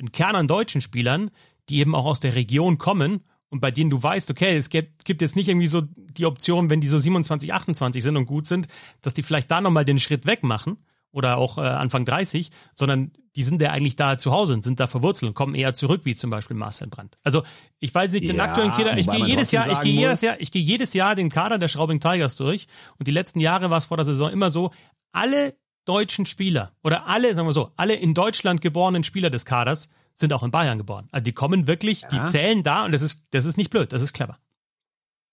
[0.00, 1.30] einen Kern an deutschen Spielern,
[1.68, 5.04] die eben auch aus der Region kommen und bei denen du weißt, okay, es gibt,
[5.04, 8.46] gibt jetzt nicht irgendwie so die Option, wenn die so 27, 28 sind und gut
[8.46, 8.66] sind,
[9.02, 10.78] dass die vielleicht da nochmal den Schritt weg machen
[11.10, 14.80] oder auch äh, Anfang 30, sondern die sind ja eigentlich da zu Hause und sind
[14.80, 17.16] da verwurzelt und kommen eher zurück, wie zum Beispiel Marcel Brandt.
[17.24, 17.42] Also
[17.78, 20.36] ich weiß nicht den ja, aktuellen Kader, ich gehe jedes Jahr, ich gehe jedes Jahr,
[20.38, 23.76] ich gehe jedes Jahr den Kader der Schraubing Tigers durch und die letzten Jahre war
[23.76, 24.70] es vor der Saison immer so,
[25.12, 29.90] alle deutschen Spieler oder alle, sagen wir so, alle in Deutschland geborenen Spieler des Kaders
[30.14, 31.08] sind auch in Bayern geboren.
[31.12, 32.08] Also die kommen wirklich, ja.
[32.08, 34.38] die zählen da und das ist, das ist nicht blöd, das ist clever.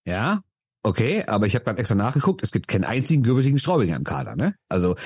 [0.04, 0.40] Ja,
[0.82, 4.36] okay, aber ich habe gerade extra nachgeguckt, es gibt keinen einzigen gebürtigen Straubinger im Kader,
[4.36, 4.54] ne?
[4.68, 4.96] Also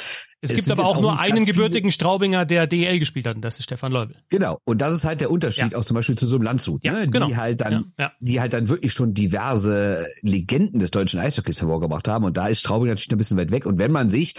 [0.41, 3.43] es, es gibt aber auch, auch nur einen gebürtigen Straubinger, der DL gespielt hat, und
[3.43, 4.17] das ist Stefan Leubel.
[4.29, 5.79] Genau, und das ist halt der Unterschied ja.
[5.79, 7.09] auch zum Beispiel zu so einem Landshut, ne?
[7.09, 7.27] genau.
[7.27, 12.09] die halt dann, ja, die halt dann wirklich schon diverse Legenden des deutschen Eishockeys hervorgebracht
[12.09, 12.25] haben.
[12.25, 13.65] Und da ist Straubing natürlich ein bisschen weit weg.
[13.65, 14.35] Und wenn man sich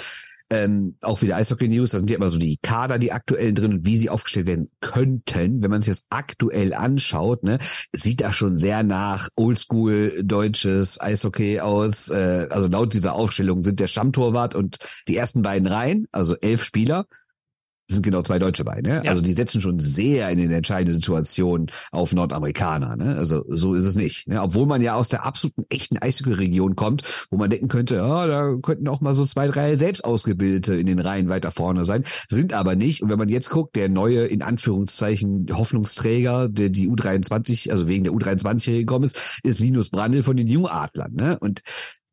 [0.49, 3.73] ähm, auch wieder Eishockey News, da sind ja immer so die Kader, die aktuellen drin
[3.73, 5.63] und wie sie aufgestellt werden könnten.
[5.63, 7.57] Wenn man es jetzt aktuell anschaut, ne,
[7.93, 12.09] sieht das schon sehr nach Oldschool deutsches Eishockey aus.
[12.09, 14.77] Äh, also laut dieser Aufstellung sind der Stammtorwart und
[15.07, 17.07] die ersten beiden Reihen, also elf Spieler,
[17.87, 19.01] sind genau zwei Deutsche bei, ne?
[19.03, 19.11] Ja.
[19.11, 23.15] Also die setzen schon sehr in den entscheidenden Situationen auf Nordamerikaner, ne?
[23.15, 24.27] Also so ist es nicht.
[24.27, 24.41] Ne?
[24.41, 28.55] Obwohl man ja aus der absoluten echten Eishockey-Region kommt, wo man denken könnte, ja, da
[28.61, 32.53] könnten auch mal so zwei, drei selbst ausgebildete in den Reihen weiter vorne sein, sind
[32.53, 33.03] aber nicht.
[33.03, 38.03] Und wenn man jetzt guckt, der neue in Anführungszeichen Hoffnungsträger, der die U23, also wegen
[38.03, 41.37] der U23 gekommen ist, ist Linus Brandl von den Jungadlern, ne?
[41.39, 41.61] Und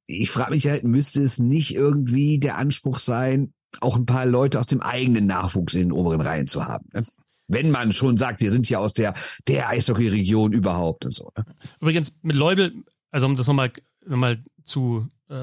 [0.06, 4.60] ich frage mich halt, müsste es nicht irgendwie der Anspruch sein, auch ein paar Leute
[4.60, 6.88] aus dem eigenen Nachwuchs in den oberen Reihen zu haben.
[6.92, 7.04] Ne?
[7.48, 9.14] Wenn man schon sagt, wir sind ja aus der,
[9.48, 11.30] der Eishockey-Region überhaupt und so.
[11.36, 11.44] Ne?
[11.80, 13.72] Übrigens, mit Leubel, also um das nochmal
[14.06, 15.34] noch mal zu äh,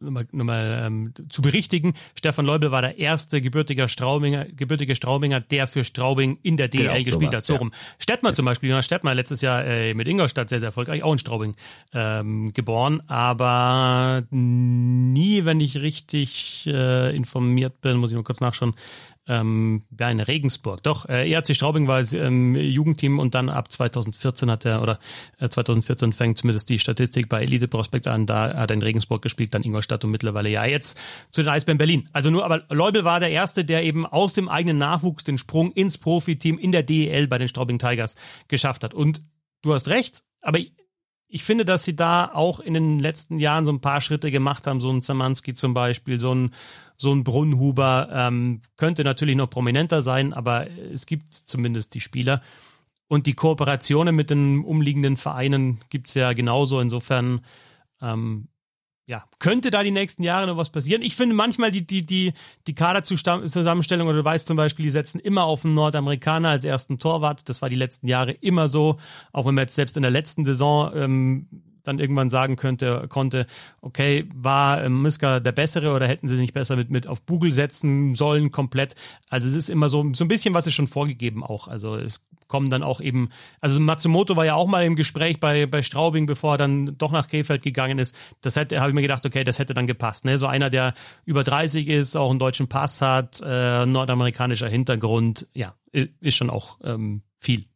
[0.00, 1.94] nochmal, nochmal ähm, zu berichtigen.
[2.18, 6.84] Stefan Leubel war der erste gebürtige Straubinger, gebürtige Straubinger, der für Straubing in der DL
[6.84, 7.44] genau, gespielt hat.
[7.44, 7.72] So rum.
[7.98, 11.18] Stettmar zum Beispiel, Jonas Stettmar letztes Jahr äh, mit Ingolstadt sehr, sehr erfolgreich, auch in
[11.18, 11.54] Straubing
[11.92, 18.74] ähm, geboren, aber nie, wenn ich richtig äh, informiert bin, muss ich mal kurz nachschauen,
[19.28, 20.82] ähm, ja, in Regensburg.
[20.82, 24.98] Doch, äh, ERC Straubing war ähm, Jugendteam und dann ab 2014 hat er, oder
[25.38, 29.22] äh, 2014 fängt zumindest die Statistik bei Elite Prospect an, da hat er in Regensburg
[29.22, 30.98] gespielt, dann Ingolstadt und mittlerweile ja jetzt
[31.30, 32.08] zu den Eisbären Berlin.
[32.12, 35.72] Also nur, aber Leubel war der Erste, der eben aus dem eigenen Nachwuchs den Sprung
[35.72, 38.16] ins Profiteam in der DEL bei den Straubing Tigers
[38.48, 38.94] geschafft hat.
[38.94, 39.22] Und
[39.62, 40.58] du hast recht, aber
[41.32, 44.66] ich finde, dass sie da auch in den letzten Jahren so ein paar Schritte gemacht
[44.66, 46.52] haben, so ein Zamanski zum Beispiel, so ein,
[47.00, 52.42] so ein Brunnhuber, ähm, könnte natürlich noch prominenter sein, aber es gibt zumindest die Spieler.
[53.08, 56.78] Und die Kooperationen mit den umliegenden Vereinen gibt's ja genauso.
[56.78, 57.40] Insofern
[58.02, 58.48] ähm,
[59.06, 61.00] ja, könnte da die nächsten Jahre noch was passieren.
[61.02, 62.34] Ich finde manchmal die, die, die,
[62.66, 66.98] die Kaderzusammenstellung, oder du weißt zum Beispiel, die setzen immer auf einen Nordamerikaner als ersten
[66.98, 67.48] Torwart.
[67.48, 68.98] Das war die letzten Jahre immer so.
[69.32, 71.48] Auch wenn man jetzt selbst in der letzten Saison ähm,
[71.90, 73.46] dann irgendwann sagen könnte, konnte,
[73.80, 77.52] okay, war ähm, Miska der Bessere oder hätten sie nicht besser mit, mit auf Google
[77.52, 78.94] setzen sollen komplett?
[79.28, 81.68] Also es ist immer so, so ein bisschen was ist schon vorgegeben auch.
[81.68, 83.30] Also es kommen dann auch eben,
[83.60, 87.12] also Matsumoto war ja auch mal im Gespräch bei, bei Straubing, bevor er dann doch
[87.12, 88.14] nach Krefeld gegangen ist.
[88.40, 90.24] Das hätte, habe ich mir gedacht, okay, das hätte dann gepasst.
[90.24, 90.38] Ne?
[90.38, 95.74] So einer, der über 30 ist, auch einen deutschen Pass hat, äh, nordamerikanischer Hintergrund, ja,
[95.92, 97.66] ist schon auch ähm, viel.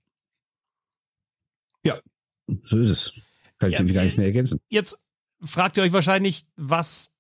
[1.84, 1.98] Ja,
[2.62, 3.20] so ist es.
[3.72, 4.60] Kann ich ja, gar nichts mehr ergänzen.
[4.68, 4.98] Jetzt
[5.42, 7.12] fragt ihr euch wahrscheinlich, was,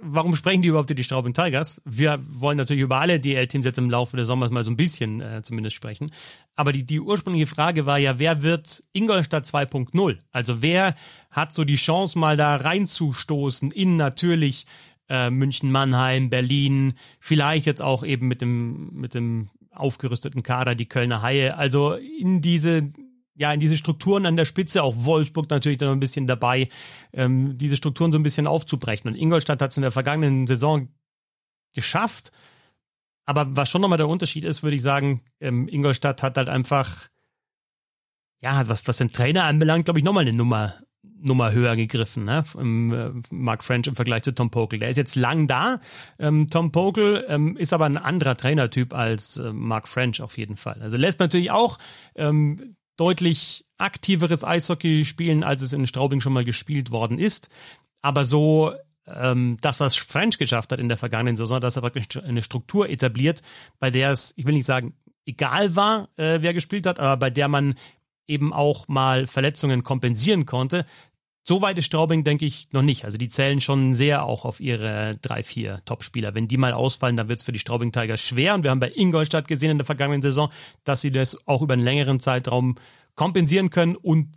[0.00, 1.82] warum sprechen die überhaupt über die Straubing Tigers?
[1.84, 5.20] Wir wollen natürlich über alle DL-Teams jetzt im Laufe des Sommers mal so ein bisschen
[5.20, 6.12] äh, zumindest sprechen.
[6.56, 10.18] Aber die, die ursprüngliche Frage war ja, wer wird Ingolstadt 2.0?
[10.30, 10.94] Also wer
[11.30, 14.66] hat so die Chance, mal da reinzustoßen in natürlich
[15.08, 20.86] äh, München, Mannheim, Berlin, vielleicht jetzt auch eben mit dem, mit dem aufgerüsteten Kader, die
[20.86, 22.92] Kölner Haie, also in diese
[23.34, 26.68] ja, in diese Strukturen an der Spitze, auch Wolfsburg natürlich dann ein bisschen dabei,
[27.12, 29.10] ähm, diese Strukturen so ein bisschen aufzubrechen.
[29.10, 30.88] Und Ingolstadt hat es in der vergangenen Saison
[31.72, 32.32] geschafft.
[33.24, 37.08] Aber was schon nochmal der Unterschied ist, würde ich sagen, ähm, Ingolstadt hat halt einfach,
[38.40, 42.44] ja, was, was den Trainer anbelangt, glaube ich, nochmal eine Nummer, Nummer höher gegriffen, ne?
[42.58, 44.78] Im, äh, Mark French im Vergleich zu Tom Pokel.
[44.78, 45.80] Der ist jetzt lang da.
[46.18, 50.56] Ähm, Tom Pokel ähm, ist aber ein anderer Trainertyp als äh, Mark French auf jeden
[50.56, 50.80] Fall.
[50.80, 51.78] Also lässt natürlich auch
[52.16, 57.48] ähm, deutlich aktiveres Eishockey spielen, als es in Straubing schon mal gespielt worden ist.
[58.02, 58.74] Aber so
[59.06, 62.88] ähm, das, was French geschafft hat in der vergangenen Saison, dass er praktisch eine Struktur
[62.88, 63.42] etabliert,
[63.78, 64.94] bei der es, ich will nicht sagen,
[65.24, 67.74] egal war, äh, wer gespielt hat, aber bei der man
[68.26, 70.86] eben auch mal Verletzungen kompensieren konnte.
[71.42, 73.04] So weit ist Straubing, denke ich, noch nicht.
[73.04, 76.34] Also die zählen schon sehr auch auf ihre drei, vier Top-Spieler.
[76.34, 78.54] Wenn die mal ausfallen, dann wird es für die Straubing Tigers schwer.
[78.54, 80.50] Und wir haben bei Ingolstadt gesehen in der vergangenen Saison,
[80.84, 82.76] dass sie das auch über einen längeren Zeitraum
[83.14, 83.96] kompensieren können.
[83.96, 84.36] Und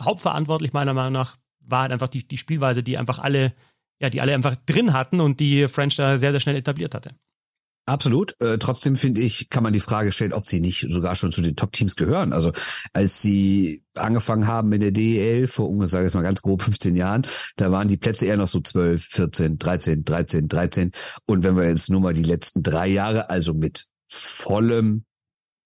[0.00, 3.54] hauptverantwortlich meiner Meinung nach war halt einfach die, die Spielweise, die einfach alle,
[4.00, 7.14] ja, die alle einfach drin hatten und die French da sehr, sehr schnell etabliert hatte.
[7.84, 8.40] Absolut.
[8.40, 11.42] Äh, trotzdem finde ich, kann man die Frage stellen, ob sie nicht sogar schon zu
[11.42, 12.32] den Top-Teams gehören.
[12.32, 12.52] Also
[12.92, 16.94] als sie angefangen haben in der DEL vor ungefähr, sage ich mal ganz grob 15
[16.94, 17.26] Jahren,
[17.56, 20.92] da waren die Plätze eher noch so 12, 14, 13, 13, 13.
[21.26, 25.04] Und wenn wir jetzt nur mal die letzten drei Jahre, also mit vollem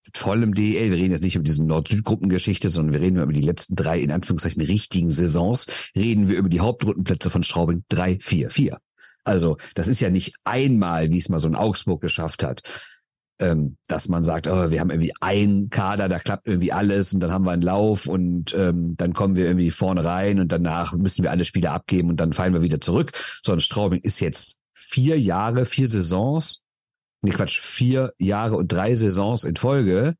[0.06, 3.40] mit vollem DEL, wir reden jetzt nicht über diese Nord-Süd-Gruppengeschichte, sondern wir reden über die
[3.40, 8.50] letzten drei, in Anführungszeichen, richtigen Saisons, reden wir über die Hauptrundenplätze von Straubing 3, 4,
[8.50, 8.78] 4.
[9.26, 12.62] Also das ist ja nicht einmal, wie es mal so ein Augsburg geschafft hat,
[13.40, 17.20] ähm, dass man sagt, oh, wir haben irgendwie einen Kader, da klappt irgendwie alles und
[17.20, 20.92] dann haben wir einen Lauf und ähm, dann kommen wir irgendwie vorne rein und danach
[20.94, 23.12] müssen wir alle Spiele abgeben und dann fallen wir wieder zurück.
[23.42, 26.62] Sondern Straubing ist jetzt vier Jahre, vier Saisons,
[27.22, 30.14] nee Quatsch, vier Jahre und drei Saisons in Folge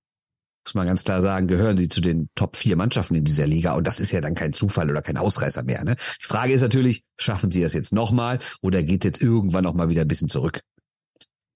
[0.67, 3.75] muss man ganz klar sagen, gehören sie zu den Top vier Mannschaften in dieser Liga.
[3.75, 5.85] Und das ist ja dann kein Zufall oder kein Ausreißer mehr.
[5.85, 5.95] Ne?
[6.21, 10.03] Die Frage ist natürlich, schaffen sie das jetzt nochmal oder geht jetzt irgendwann nochmal wieder
[10.03, 10.61] ein bisschen zurück?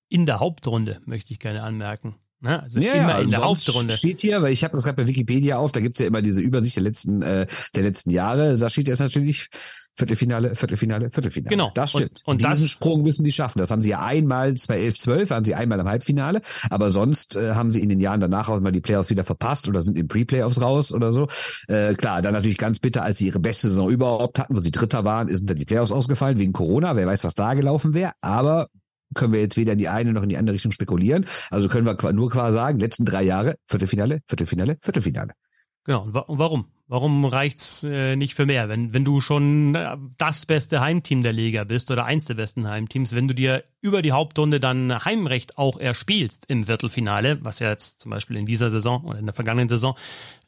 [0.08, 2.16] In der Hauptrunde, möchte ich gerne anmerken.
[2.40, 2.62] Ne?
[2.62, 3.96] Also ja, immer ja, in der Hauptrunde.
[3.96, 6.40] Steht hier, weil ich habe das gerade bei Wikipedia auf, da gibt's ja immer diese
[6.40, 8.56] Übersicht der letzten, äh, der letzten Jahre.
[8.56, 9.48] Da steht jetzt natürlich
[10.00, 11.50] Viertelfinale, Viertelfinale, Viertelfinale.
[11.50, 11.70] Genau.
[11.74, 12.22] Das stimmt.
[12.24, 13.58] Und, und diesen das, Sprung müssen die schaffen.
[13.58, 16.40] Das haben sie ja einmal, 2011, 12 waren sie einmal im Halbfinale,
[16.70, 19.68] aber sonst äh, haben sie in den Jahren danach auch mal die Playoffs wieder verpasst
[19.68, 21.28] oder sind in Pre-Playoffs raus oder so.
[21.68, 24.70] Äh, klar, dann natürlich ganz bitter, als sie ihre beste Saison überhaupt hatten, wo sie
[24.70, 26.96] Dritter waren, sind dann die Playoffs ausgefallen wegen Corona.
[26.96, 28.12] Wer weiß, was da gelaufen wäre.
[28.22, 28.68] Aber
[29.14, 31.26] können wir jetzt weder in die eine noch in die andere Richtung spekulieren.
[31.50, 35.32] Also können wir nur quasi sagen, letzten drei Jahre, Viertelfinale, Viertelfinale, Viertelfinale.
[35.84, 36.04] Genau.
[36.04, 36.66] Und warum?
[36.90, 38.68] Warum reicht's äh, nicht für mehr?
[38.68, 42.66] Wenn, wenn du schon äh, das beste Heimteam der Liga bist oder eins der besten
[42.66, 47.70] Heimteams, wenn du dir über die Hauptrunde dann Heimrecht auch erspielst im Viertelfinale, was ja
[47.70, 49.94] jetzt zum Beispiel in dieser Saison oder in der vergangenen Saison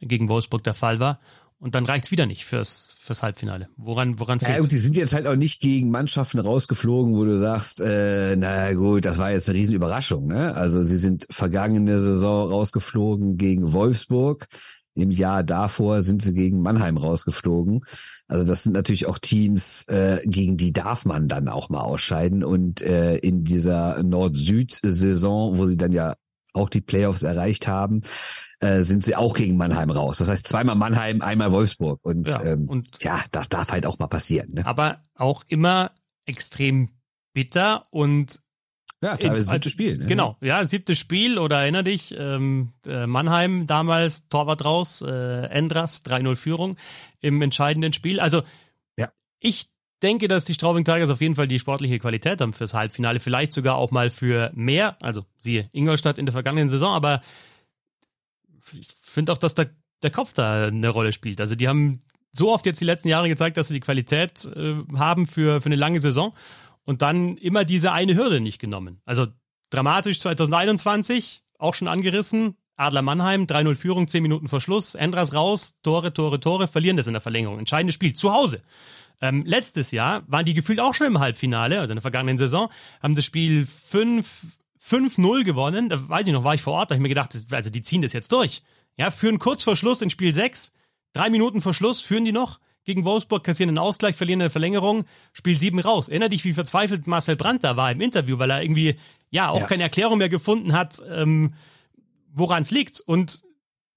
[0.00, 1.20] gegen Wolfsburg der Fall war,
[1.60, 3.68] und dann reicht's wieder nicht fürs, fürs Halbfinale.
[3.76, 4.56] Woran, woran fehlt's?
[4.56, 8.34] Ja, und die sind jetzt halt auch nicht gegen Mannschaften rausgeflogen, wo du sagst, äh,
[8.34, 10.26] na gut, das war jetzt eine Riesenüberraschung.
[10.26, 10.56] Ne?
[10.56, 14.48] Also sie sind vergangene Saison rausgeflogen gegen Wolfsburg.
[14.94, 17.84] Im Jahr davor sind sie gegen Mannheim rausgeflogen.
[18.28, 22.44] Also das sind natürlich auch Teams, äh, gegen die darf man dann auch mal ausscheiden.
[22.44, 26.14] Und äh, in dieser Nord-Süd-Saison, wo sie dann ja
[26.52, 28.02] auch die Playoffs erreicht haben,
[28.60, 30.18] äh, sind sie auch gegen Mannheim raus.
[30.18, 32.00] Das heißt zweimal Mannheim, einmal Wolfsburg.
[32.02, 34.52] Und ja, ähm, und ja das darf halt auch mal passieren.
[34.52, 34.66] Ne?
[34.66, 35.92] Aber auch immer
[36.26, 36.90] extrem
[37.32, 38.40] bitter und
[39.02, 39.98] ja, teilweise siebtes Spiel.
[39.98, 40.06] Ne?
[40.06, 46.04] Genau, ja, siebtes Spiel oder erinner dich, ähm, äh, Mannheim damals, Torwart raus, äh, Endras,
[46.04, 46.76] 3-0 Führung
[47.20, 48.20] im entscheidenden Spiel.
[48.20, 48.42] Also
[48.96, 49.10] ja.
[49.40, 49.70] ich
[50.02, 53.52] denke, dass die Straubing Tigers auf jeden Fall die sportliche Qualität haben fürs Halbfinale, vielleicht
[53.52, 57.22] sogar auch mal für mehr, also siehe Ingolstadt in der vergangenen Saison, aber
[58.72, 59.70] ich finde auch, dass der,
[60.02, 61.40] der Kopf da eine Rolle spielt.
[61.40, 64.76] Also die haben so oft jetzt die letzten Jahre gezeigt, dass sie die Qualität äh,
[64.96, 66.34] haben für, für eine lange Saison
[66.84, 69.00] und dann immer diese eine Hürde nicht genommen.
[69.04, 69.26] Also
[69.70, 75.74] dramatisch 2021, auch schon angerissen, Adler Mannheim, 3-0 Führung, 10 Minuten vor Schluss, Endras raus,
[75.82, 77.58] Tore, Tore, Tore, verlieren das in der Verlängerung.
[77.58, 78.62] Entscheidendes Spiel, zu Hause.
[79.20, 82.70] Ähm, letztes Jahr waren die gefühlt auch schon im Halbfinale, also in der vergangenen Saison,
[83.00, 85.88] haben das Spiel 5-0 gewonnen.
[85.88, 87.82] Da weiß ich noch, war ich vor Ort, da habe ich mir gedacht, also die
[87.82, 88.62] ziehen das jetzt durch.
[88.96, 90.72] Ja, führen kurz vor Schluss in Spiel 6,
[91.12, 95.04] drei Minuten vor Schluss führen die noch gegen Wolfsburg, kassieren einen Ausgleich, verlieren eine Verlängerung,
[95.32, 96.08] Spiel 7 raus.
[96.08, 98.96] Erinner dich, wie verzweifelt Marcel Brandt da war im Interview, weil er irgendwie
[99.30, 99.66] ja auch ja.
[99.66, 101.54] keine Erklärung mehr gefunden hat, ähm,
[102.32, 103.00] woran es liegt.
[103.00, 103.42] Und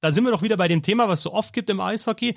[0.01, 2.35] da sind wir doch wieder bei dem Thema, was es so oft gibt im Eishockey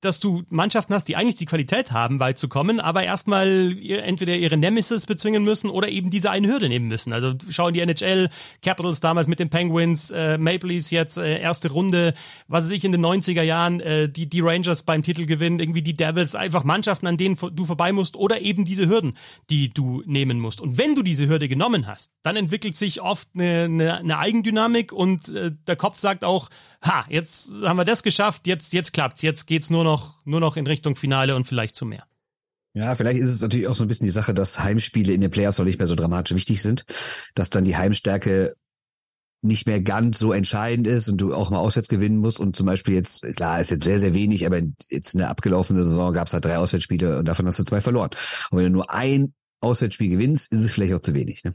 [0.00, 4.36] dass du Mannschaften hast, die eigentlich die Qualität haben, weit zu kommen, aber erstmal entweder
[4.36, 7.12] ihre Nemesis bezwingen müssen oder eben diese eine Hürde nehmen müssen.
[7.12, 8.28] Also schauen die NHL,
[8.62, 12.14] Capitals damals mit den Penguins, äh, Maple Leafs jetzt äh, erste Runde,
[12.46, 15.94] was weiß ich in den 90er Jahren, äh, die, die Rangers beim Titelgewinn, irgendwie die
[15.94, 19.16] Devils, einfach Mannschaften, an denen du vorbei musst oder eben diese Hürden,
[19.48, 20.60] die du nehmen musst.
[20.60, 24.92] Und wenn du diese Hürde genommen hast, dann entwickelt sich oft eine, eine, eine Eigendynamik
[24.92, 26.50] und äh, der Kopf sagt auch,
[26.86, 30.56] ha, jetzt haben wir das geschafft, jetzt, jetzt klappt's, jetzt geht's nur noch, nur noch
[30.56, 32.04] in Richtung Finale und vielleicht zu mehr.
[32.74, 35.30] Ja, vielleicht ist es natürlich auch so ein bisschen die Sache, dass Heimspiele in den
[35.30, 36.84] Playoffs noch nicht mehr so dramatisch wichtig sind,
[37.34, 38.54] dass dann die Heimstärke
[39.40, 42.66] nicht mehr ganz so entscheidend ist und du auch mal auswärts gewinnen musst und zum
[42.66, 44.60] Beispiel jetzt, klar, ist jetzt sehr, sehr wenig, aber
[44.90, 47.80] jetzt in der abgelaufenen Saison gab es halt drei Auswärtsspiele und davon hast du zwei
[47.80, 48.10] verloren.
[48.50, 51.44] Und wenn du nur ein Auswärtsspiel gewinnst, ist es vielleicht auch zu wenig.
[51.44, 51.54] Ne?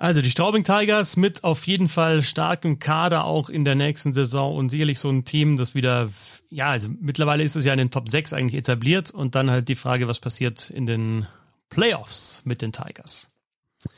[0.00, 4.54] Also die Straubing Tigers mit auf jeden Fall starkem Kader auch in der nächsten Saison
[4.56, 6.10] und sicherlich so ein Team, das wieder,
[6.50, 9.68] ja, also mittlerweile ist es ja in den Top 6 eigentlich etabliert und dann halt
[9.68, 11.26] die Frage, was passiert in den
[11.68, 13.28] Playoffs mit den Tigers.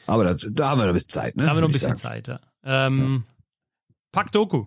[0.06, 1.42] Aber da, da haben wir noch ein bisschen Zeit, ne?
[1.42, 2.40] Da haben wir noch ein bisschen Zeit, ja.
[2.64, 3.94] Ähm, ja.
[4.12, 4.66] Pak Doku.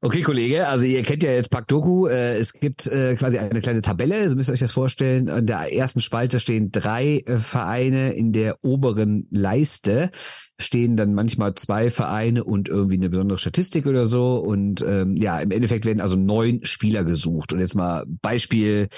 [0.00, 2.08] Okay, Kollege, also ihr kennt ja jetzt Pakdoku.
[2.08, 5.28] Äh, es gibt äh, quasi eine kleine Tabelle, so müsst ihr euch das vorstellen.
[5.28, 10.10] In der ersten Spalte stehen drei äh, Vereine, in der oberen Leiste
[10.58, 14.38] stehen dann manchmal zwei Vereine und irgendwie eine besondere Statistik oder so.
[14.38, 17.52] Und ähm, ja, im Endeffekt werden also neun Spieler gesucht.
[17.52, 18.88] Und jetzt mal Beispiel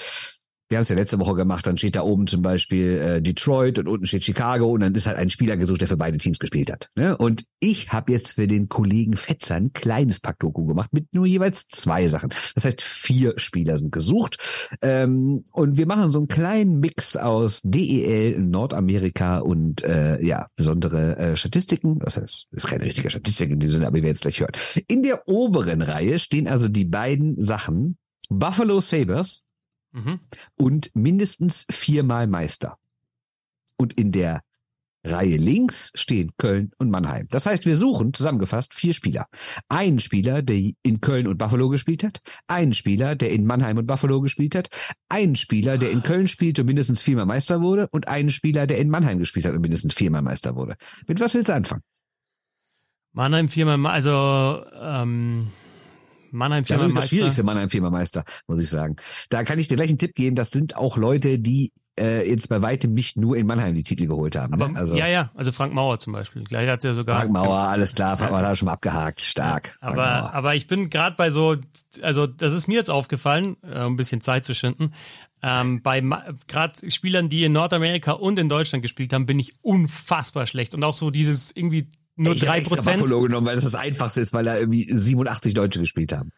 [0.69, 3.79] wir haben es ja letzte Woche gemacht, dann steht da oben zum Beispiel äh, Detroit
[3.79, 6.37] und unten steht Chicago und dann ist halt ein Spieler gesucht, der für beide Teams
[6.37, 6.89] gespielt hat.
[6.95, 7.17] Ne?
[7.17, 11.67] Und ich habe jetzt für den Kollegen Fetzer ein kleines Packdoku gemacht mit nur jeweils
[11.67, 12.29] zwei Sachen.
[12.53, 14.37] Das heißt, vier Spieler sind gesucht.
[14.83, 21.17] Ähm, und wir machen so einen kleinen Mix aus DEL, Nordamerika und äh, ja, besondere
[21.17, 21.97] äh, Statistiken.
[21.99, 24.51] Das heißt, ist keine richtige Statistik in dem Sinne, aber ihr werdet es gleich hören.
[24.87, 27.97] In der oberen Reihe stehen also die beiden Sachen
[28.29, 29.43] Buffalo Sabres
[29.91, 30.19] mhm.
[30.55, 32.77] und mindestens viermal Meister.
[33.77, 34.41] Und in der
[35.05, 37.27] Reihe links stehen Köln und Mannheim.
[37.31, 39.27] Das heißt, wir suchen zusammengefasst vier Spieler.
[39.69, 43.87] Einen Spieler, der in Köln und Buffalo gespielt hat, einen Spieler, der in Mannheim und
[43.87, 44.69] Buffalo gespielt hat,
[45.07, 48.77] einen Spieler, der in Köln spielt und mindestens viermal Meister wurde und einen Spieler, der
[48.77, 50.75] in Mannheim gespielt hat und mindestens viermal Meister wurde.
[51.07, 51.83] Mit was willst du anfangen?
[53.13, 55.47] Mannheim viermal, also ähm,
[56.31, 58.95] Mannheim Firma Das ist das schwierigste Mannheim Firma Meister, muss ich sagen.
[59.29, 60.35] Da kann ich dir gleich einen Tipp geben.
[60.35, 64.07] Das sind auch Leute, die äh, jetzt bei weitem nicht nur in Mannheim die Titel
[64.07, 64.53] geholt haben.
[64.53, 64.79] Aber, ne?
[64.79, 66.43] also, ja, ja, also Frank Mauer zum Beispiel.
[66.43, 67.19] Gleich hat ja sogar.
[67.19, 69.77] Frank Mauer, alles klar, Frank Mauer hat schon mal abgehakt, stark.
[69.81, 71.57] Ja, aber, aber ich bin gerade bei so,
[72.01, 74.93] also das ist mir jetzt aufgefallen, äh, um ein bisschen Zeit zu schinden.
[75.41, 76.01] Ähm, bei
[76.47, 80.75] gerade Spielern, die in Nordamerika und in Deutschland gespielt haben, bin ich unfassbar schlecht.
[80.75, 81.87] Und auch so dieses irgendwie
[82.19, 82.99] nur drei Prozent.
[82.99, 86.31] Buffalo genommen, weil das das Einfachste ist, weil da irgendwie 87 Deutsche gespielt haben.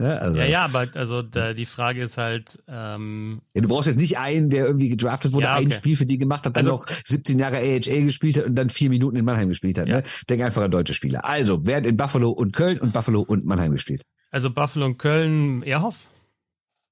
[0.00, 0.38] Ja, also.
[0.38, 2.62] ja, ja, aber also da, die Frage ist halt.
[2.68, 5.66] Ähm, ja, du brauchst jetzt nicht einen, der irgendwie gedraftet wurde, ja, okay.
[5.66, 8.54] ein Spiel für die gemacht hat, dann also, noch 17 Jahre AHA gespielt hat und
[8.54, 9.86] dann vier Minuten in Mannheim gespielt hat.
[9.86, 9.92] Ne?
[9.92, 9.96] Ja.
[9.98, 10.02] Ne?
[10.28, 11.24] Denk einfach an deutsche Spieler.
[11.24, 14.02] Also, wer hat in Buffalo und Köln und Buffalo und Mannheim gespielt?
[14.30, 16.08] Also Buffalo und Köln, Erhoff.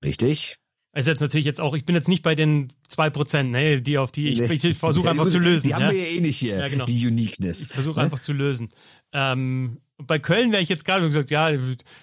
[0.05, 0.59] Richtig.
[0.97, 3.99] Also jetzt natürlich jetzt auch, ich bin jetzt nicht bei den zwei Prozent, ne, die
[3.99, 5.69] auf die ich, ich, ich versuche einfach zu lösen.
[5.69, 6.87] Die haben wir ja eh nicht hier, ja, genau.
[6.87, 7.67] die Uniqueness.
[7.67, 8.05] Ich versuche ne?
[8.07, 8.71] einfach zu lösen.
[9.13, 11.51] Ähm, bei Köln wäre ich jetzt gerade gesagt, ja,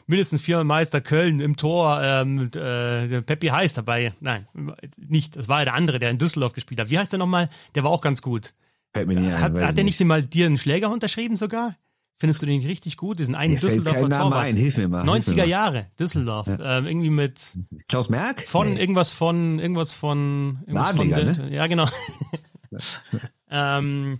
[0.06, 4.14] mindestens viermal Meister Köln im Tor, ähm, äh, Peppi heißt dabei.
[4.20, 4.48] Nein,
[4.96, 5.38] nicht.
[5.38, 6.92] Das war ja der andere, der in Düsseldorf gespielt hat.
[6.92, 7.50] Wie heißt der nochmal?
[7.74, 8.54] Der war auch ganz gut.
[8.96, 11.76] Nicht hat, ein, hat der nicht mal dir einen Schläger unterschrieben sogar?
[12.18, 13.20] Findest du den richtig gut?
[13.20, 14.46] Diesen einen Düsseldorfer Torwart.
[14.46, 14.56] Ein.
[14.56, 15.04] Hilf mir mal.
[15.04, 16.48] 90er mir Jahre, Düsseldorf.
[16.48, 16.78] Ja.
[16.78, 17.58] Ähm, irgendwie mit
[17.88, 18.48] Klaus Merck?
[18.48, 18.80] Von nee.
[18.80, 21.50] irgendwas von irgendwas von irgendwas von, ne?
[21.52, 21.88] Ja, genau.
[23.50, 24.20] ähm,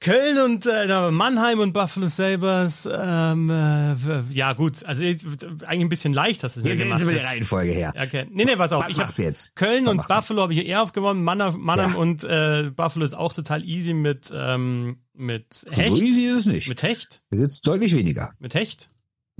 [0.00, 3.94] Köln und äh, Mannheim und Buffalo Sabres, ähm, äh,
[4.30, 7.00] ja gut, also eigentlich ein bisschen leicht hast du es mir jetzt gemacht.
[7.02, 7.92] Jetzt die Reihenfolge her.
[7.94, 8.26] Okay.
[8.30, 8.84] Nee, nee, pass auf.
[8.84, 9.54] Was ich hab's jetzt?
[9.56, 11.22] Köln und Buffalo habe ich eher aufgewonnen.
[11.22, 11.98] Mannheim, Mannheim ja.
[11.98, 15.90] und äh, Buffalo ist auch total easy mit ähm, mit Hecht.
[15.90, 16.68] So easy ist es nicht.
[16.68, 17.20] Mit Hecht.
[17.30, 18.32] Jetzt deutlich weniger.
[18.38, 18.88] Mit Hecht.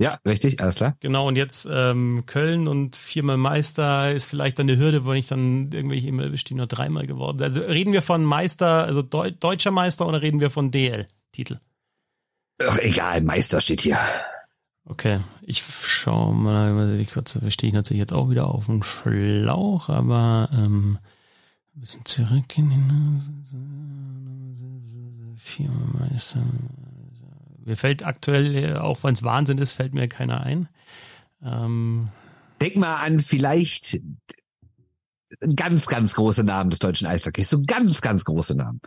[0.01, 0.95] Ja, richtig, alles klar.
[0.99, 5.27] Genau, und jetzt ähm, Köln und viermal Meister ist vielleicht dann eine Hürde, wenn ich
[5.27, 7.39] dann irgendwelche immer erwischt, die nur dreimal geworden.
[7.43, 11.59] Also reden wir von Meister, also Deu deutscher Meister oder reden wir von DL-Titel?
[12.79, 13.99] Egal, Meister steht hier.
[14.85, 19.89] Okay, ich schau mal, die kurze stehe ich natürlich jetzt auch wieder auf dem Schlauch,
[19.89, 20.97] aber ähm,
[21.75, 23.45] ein bisschen zurück in den
[25.37, 26.41] viermal Meister.
[27.63, 30.67] Mir fällt aktuell, auch wenn es Wahnsinn ist, fällt mir keiner ein.
[31.43, 32.09] Ähm,
[32.59, 33.99] Denk mal an vielleicht
[35.55, 37.49] ganz, ganz große Namen des deutschen Eishockeys.
[37.49, 38.81] So ganz, ganz große Namen.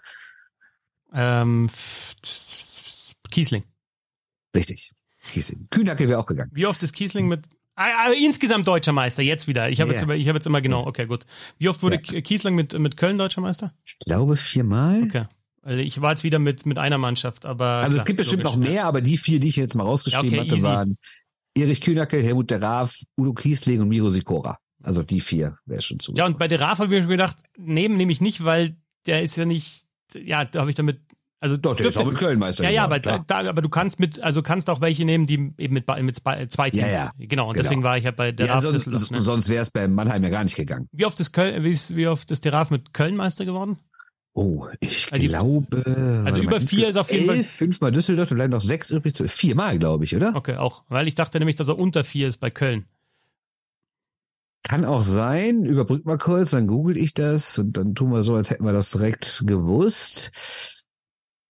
[1.12, 1.68] Ähm,
[3.30, 3.64] Kiesling.
[4.54, 4.92] Richtig.
[5.32, 5.66] Kiesling.
[5.70, 6.50] Kühnacke wäre auch gegangen.
[6.54, 7.44] Wie oft ist Kiesling mit
[7.76, 9.68] Ah, ah, insgesamt deutscher Meister, jetzt wieder.
[9.68, 9.94] Ich habe Ja.
[9.94, 11.26] jetzt, immer- ich habe jetzt immer genau, okay, gut.
[11.58, 12.20] Wie oft wurde Ja.
[12.20, 13.74] Kiesling mit, mit Köln deutscher Meister?
[13.84, 15.02] Ich glaube viermal.
[15.02, 15.24] Okay.
[15.64, 17.64] Also ich war jetzt wieder mit, mit einer Mannschaft, aber.
[17.64, 18.70] Also es gibt bestimmt logisch, noch ja.
[18.70, 20.64] mehr, aber die vier, die ich jetzt mal rausgeschrieben Ja, okay, hatte, easy.
[20.64, 20.98] waren
[21.56, 24.58] Erich Kühnacke, Helmut der Raaf, Udo Kiesling und Miro Sikora.
[24.82, 26.12] Also die vier wäre schon zu.
[26.14, 28.76] Ja, und bei der Raf habe ich mir schon gedacht, nehmen nehme ich nicht, weil
[29.06, 31.00] der ist ja nicht, ja, da habe ich damit,
[31.40, 34.00] also Doch, der ist auch mit Köln Meister Ja, ja, aber, da, aber du kannst
[34.00, 36.86] mit, also kannst auch welche nehmen, die eben mit, mit zwei Teams.
[36.86, 37.10] Ja, ja.
[37.18, 37.62] Genau, und Genau.
[37.62, 39.10] deswegen war ich ja bei der ja, Raf sonst.
[39.10, 39.20] Ne?
[39.20, 40.88] sonst wäre es bei Mannheim ja gar nicht gegangen.
[40.92, 43.78] Wie oft ist Köln, wie, ist, wie oft ist der Raf mit Köln Meister geworden?
[44.36, 45.82] Oh, ich Also die- glaube.
[45.86, 48.90] also warte über vier ist auf jeden Fall- elf, Fünfmal Düsseldorf, dann bleiben noch sechs
[48.90, 49.14] übrig.
[49.30, 50.34] Viermal, glaube ich, oder?
[50.34, 50.82] Okay, auch.
[50.88, 52.84] Weil ich dachte nämlich, dass er unter vier ist bei Köln.
[54.64, 55.64] Kann auch sein.
[55.64, 58.72] Überbrück mal kurz, dann google ich das und dann tun wir so, als hätten wir
[58.72, 60.32] das direkt gewusst.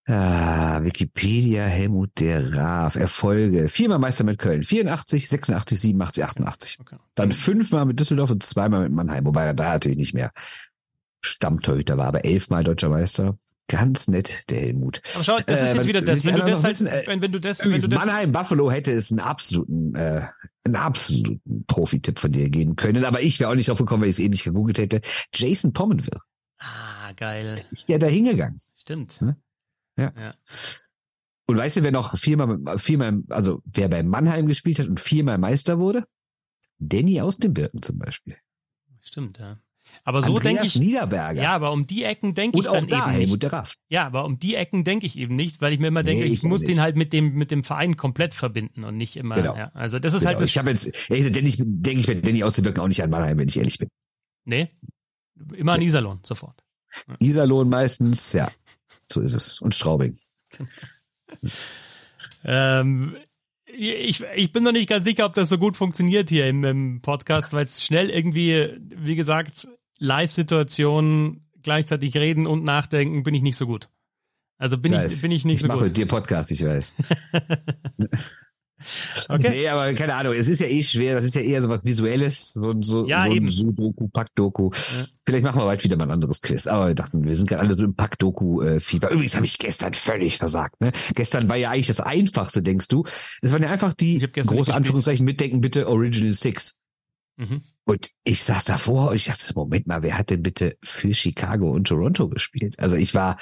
[0.06, 3.68] Ah, Wikipedia, Helmut der Raaf, Erfolge.
[3.68, 4.62] Viermal Meister mit Köln.
[4.62, 6.78] 84, 86, 87, 88.
[6.80, 6.96] Okay.
[7.14, 10.32] Dann fünfmal mit Düsseldorf und zweimal mit Mannheim, wobei er da natürlich nicht mehr
[11.24, 13.38] Stammtorhüter war, aber elfmal deutscher Meister.
[13.66, 15.00] Ganz nett, der Helmut.
[15.14, 16.24] Aber schau, das ist Äh, jetzt wieder wenn- das.
[16.26, 18.30] wenn Wenn du das halt, wissen, äh, wenn, wenn du das, wenn du das, Mannheim
[18.30, 20.26] Buffalo hätte es einen absoluten, äh,
[20.64, 24.10] einen absoluten Profi-Tipp von dir geben können, aber ich wäre auch nicht drauf gekommen, weil
[24.10, 25.00] ich es eben nicht gegoogelt hätte.
[25.32, 26.20] Jason Pommenville.
[26.58, 27.64] ah, geil.
[27.70, 28.60] Ist ja da hingegangen.
[28.76, 29.18] Stimmt.
[29.96, 30.12] Ja.
[30.14, 30.32] ja.
[31.46, 35.38] Und weißt du, wer noch viermal, viermal, also wer bei Mannheim gespielt hat und viermal
[35.38, 36.04] Meister wurde?
[36.78, 38.36] Danny aus dem Birken zum Beispiel.
[39.00, 39.58] Stimmt, ja.
[40.04, 41.42] Aber so denke ich, Niederberger.
[41.42, 43.52] ja, aber um die Ecken denke und ich auch dann da eben Helmut nicht.
[43.52, 43.74] Raff.
[43.88, 46.28] Ja, aber um die Ecken denke ich eben nicht, weil ich mir immer denke, Nee,
[46.30, 46.70] ich ich muss nicht.
[46.70, 49.36] den halt mit dem mit dem Verein komplett verbinden und nicht immer.
[49.36, 49.56] Genau.
[49.56, 49.70] Ja.
[49.74, 50.28] Also das ist Genau.
[50.30, 50.50] halt das.
[50.50, 53.02] ich habe jetzt, ehrlich gesagt, Danny, denke ich bei Danny aus dem Birken auch nicht
[53.02, 53.88] an Mannheim, wenn ich ehrlich bin.
[54.44, 54.68] nee,
[55.54, 56.62] immer an Iserlohn sofort.
[57.18, 58.50] Iserlohn meistens, ja.
[59.12, 59.60] So ist es.
[59.60, 60.18] Und Straubing.
[62.44, 63.16] Ähm,
[63.76, 67.00] ich, ich bin noch nicht ganz sicher, ob das so gut funktioniert hier im, im
[67.02, 69.68] Podcast, weil es schnell irgendwie, wie gesagt,
[69.98, 73.88] Live-Situationen gleichzeitig reden und nachdenken bin ich nicht so gut.
[74.58, 75.88] Also bin Ich ich, bin ich nicht ich so mache gut.
[75.88, 76.96] mit dir Podcast, ich weiß.
[79.28, 79.50] Okay.
[79.50, 81.84] Nee, aber keine Ahnung, es ist ja eh schwer, das ist ja eher so was
[81.84, 83.50] Visuelles, so, so, Ja, so ein eben.
[83.50, 84.70] Sudoku, Pack-Doku.
[84.72, 85.04] Ja.
[85.26, 86.66] Vielleicht machen wir bald wieder mal ein anderes Quiz.
[86.66, 89.10] Aber wir dachten, wir sind gerade alle so im Pack-Doku-Fieber.
[89.10, 90.80] Übrigens habe ich gestern völlig versagt.
[90.80, 90.92] Ne?
[91.14, 93.04] Gestern war ja eigentlich das Einfachste, denkst du.
[93.40, 94.74] Es waren ja einfach die große.
[94.74, 96.76] Anführungszeichen mitdenken bitte Original Six.
[97.36, 97.62] Mhm.
[97.84, 101.70] Und ich saß davor und ich dachte, Moment mal, wer hat denn bitte für Chicago
[101.70, 102.78] und Toronto gespielt?
[102.78, 103.36] Also ich war,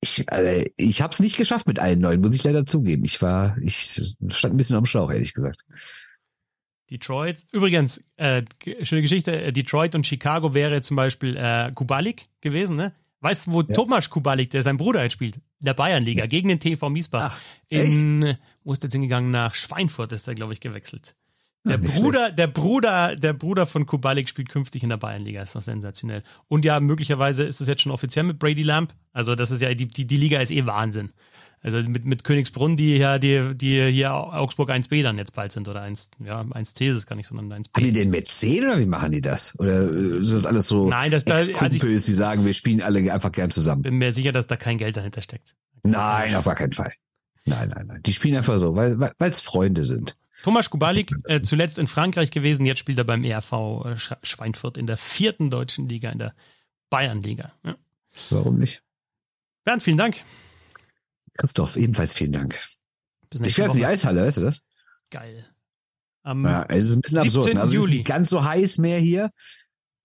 [0.00, 3.04] ich, also ich habe es nicht geschafft mit allen neun, muss ich leider zugeben.
[3.04, 5.64] Ich war, ich stand ein bisschen am Schlauch, ehrlich gesagt.
[6.90, 7.44] Detroit.
[7.50, 8.42] Übrigens, äh,
[8.82, 12.94] schöne Geschichte, äh, Detroit und Chicago wäre zum Beispiel äh, Kubalik gewesen, ne?
[13.20, 13.74] Weißt du, wo Ja.
[13.74, 17.34] Tomasz Kubalik, der sein Bruder jetzt spielt, in der Bayernliga, gegen den TV Miesbach.
[17.34, 19.30] Ach, in, wo ist der jetzt hingegangen?
[19.30, 21.16] Nach Schweinfurt ist er, glaube ich, gewechselt.
[21.66, 25.62] Der Bruder, der Bruder, der Bruder von Kubalik spielt künftig in der Bayernliga, ist doch
[25.62, 26.22] sensationell.
[26.48, 28.94] Und ja, möglicherweise ist es jetzt schon offiziell mit Brady Lamp.
[29.12, 31.10] Also das ist ja, die, die, die Liga ist eh Wahnsinn.
[31.62, 35.66] Also mit, mit Königsbrunn, die ja, die, die hier Augsburg 1b dann jetzt bald sind
[35.68, 37.74] oder 1, ja, 1c ist es gar nicht, sondern 1b.
[37.74, 39.58] Haben die denn Mäzen oder wie machen die das?
[39.58, 42.82] Oder äh, ist das alles so Nein, das, da, also ich die sagen, wir spielen
[42.82, 43.82] alle einfach gern zusammen?
[43.82, 45.56] bin mir sicher, dass da kein Geld dahinter steckt.
[45.82, 46.92] Nein, auf gar keinen Fall.
[47.46, 48.02] Nein, nein, nein.
[48.04, 50.16] Die spielen einfach so, weil weil es Freunde sind.
[50.42, 53.56] Thomas Kubalik, äh, zuletzt in Frankreich gewesen, jetzt spielt er beim ERV äh,
[53.94, 56.34] Sch- Schweinfurt in der vierten deutschen Liga, in der
[56.90, 57.52] Bayernliga.
[57.64, 57.76] Ja.
[58.30, 58.82] Warum nicht?
[59.64, 60.16] Bernd, vielen Dank.
[61.36, 62.58] Christoph, ebenfalls vielen Dank.
[63.42, 63.86] Ich werde in die.
[63.86, 64.62] Eishalle, weißt du das?
[65.10, 65.46] Geil.
[66.22, 67.44] Am, Ja, es ist ein bisschen absurd.
[67.44, 67.54] 17.
[67.54, 67.60] ne?
[67.60, 67.96] Also es ist Juli.
[67.98, 69.30] nicht ganz so heiß mehr hier.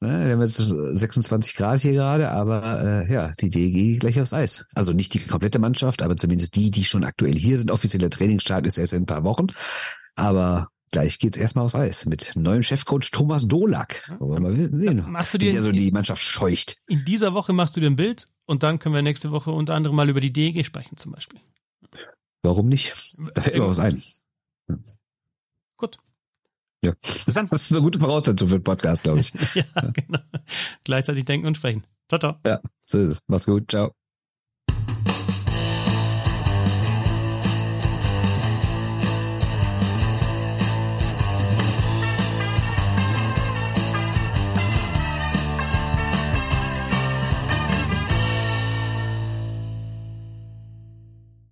[0.04, 4.34] Ne, wir haben jetzt 26 Grad hier gerade, aber äh, ja, die DG gleich aufs
[4.34, 4.66] Eis.
[4.74, 7.70] Also nicht die komplette Mannschaft, aber zumindest die, die schon aktuell hier sind.
[7.70, 9.48] Offizieller Trainingsstart ist erst in ein paar Wochen.
[10.16, 14.12] Aber gleich geht's erstmal aufs Eis mit neuem Chefcoach Thomas Dolak.
[14.20, 16.78] Sehen, Machst du dir der so die Mannschaft scheucht.
[16.88, 19.74] in dieser Woche machst du dir ein Bild und dann können wir nächste Woche unter
[19.74, 21.39] anderem mal über die DEG sprechen zum Beispiel.
[22.43, 23.18] Warum nicht?
[23.36, 24.01] Da fällt mir was ein.
[26.84, 26.93] Ja.
[27.26, 27.47] Bis dann.
[27.51, 29.32] Das ist eine gute Voraussetzung für den Podcast, glaube ich.
[29.53, 30.20] ja, genau.
[30.84, 31.86] Gleichzeitig denken und sprechen.
[32.09, 32.36] Ciao, ciao.
[32.45, 33.20] Ja, so ist es.
[33.28, 33.70] Mach's gut.
[33.70, 33.91] Ciao.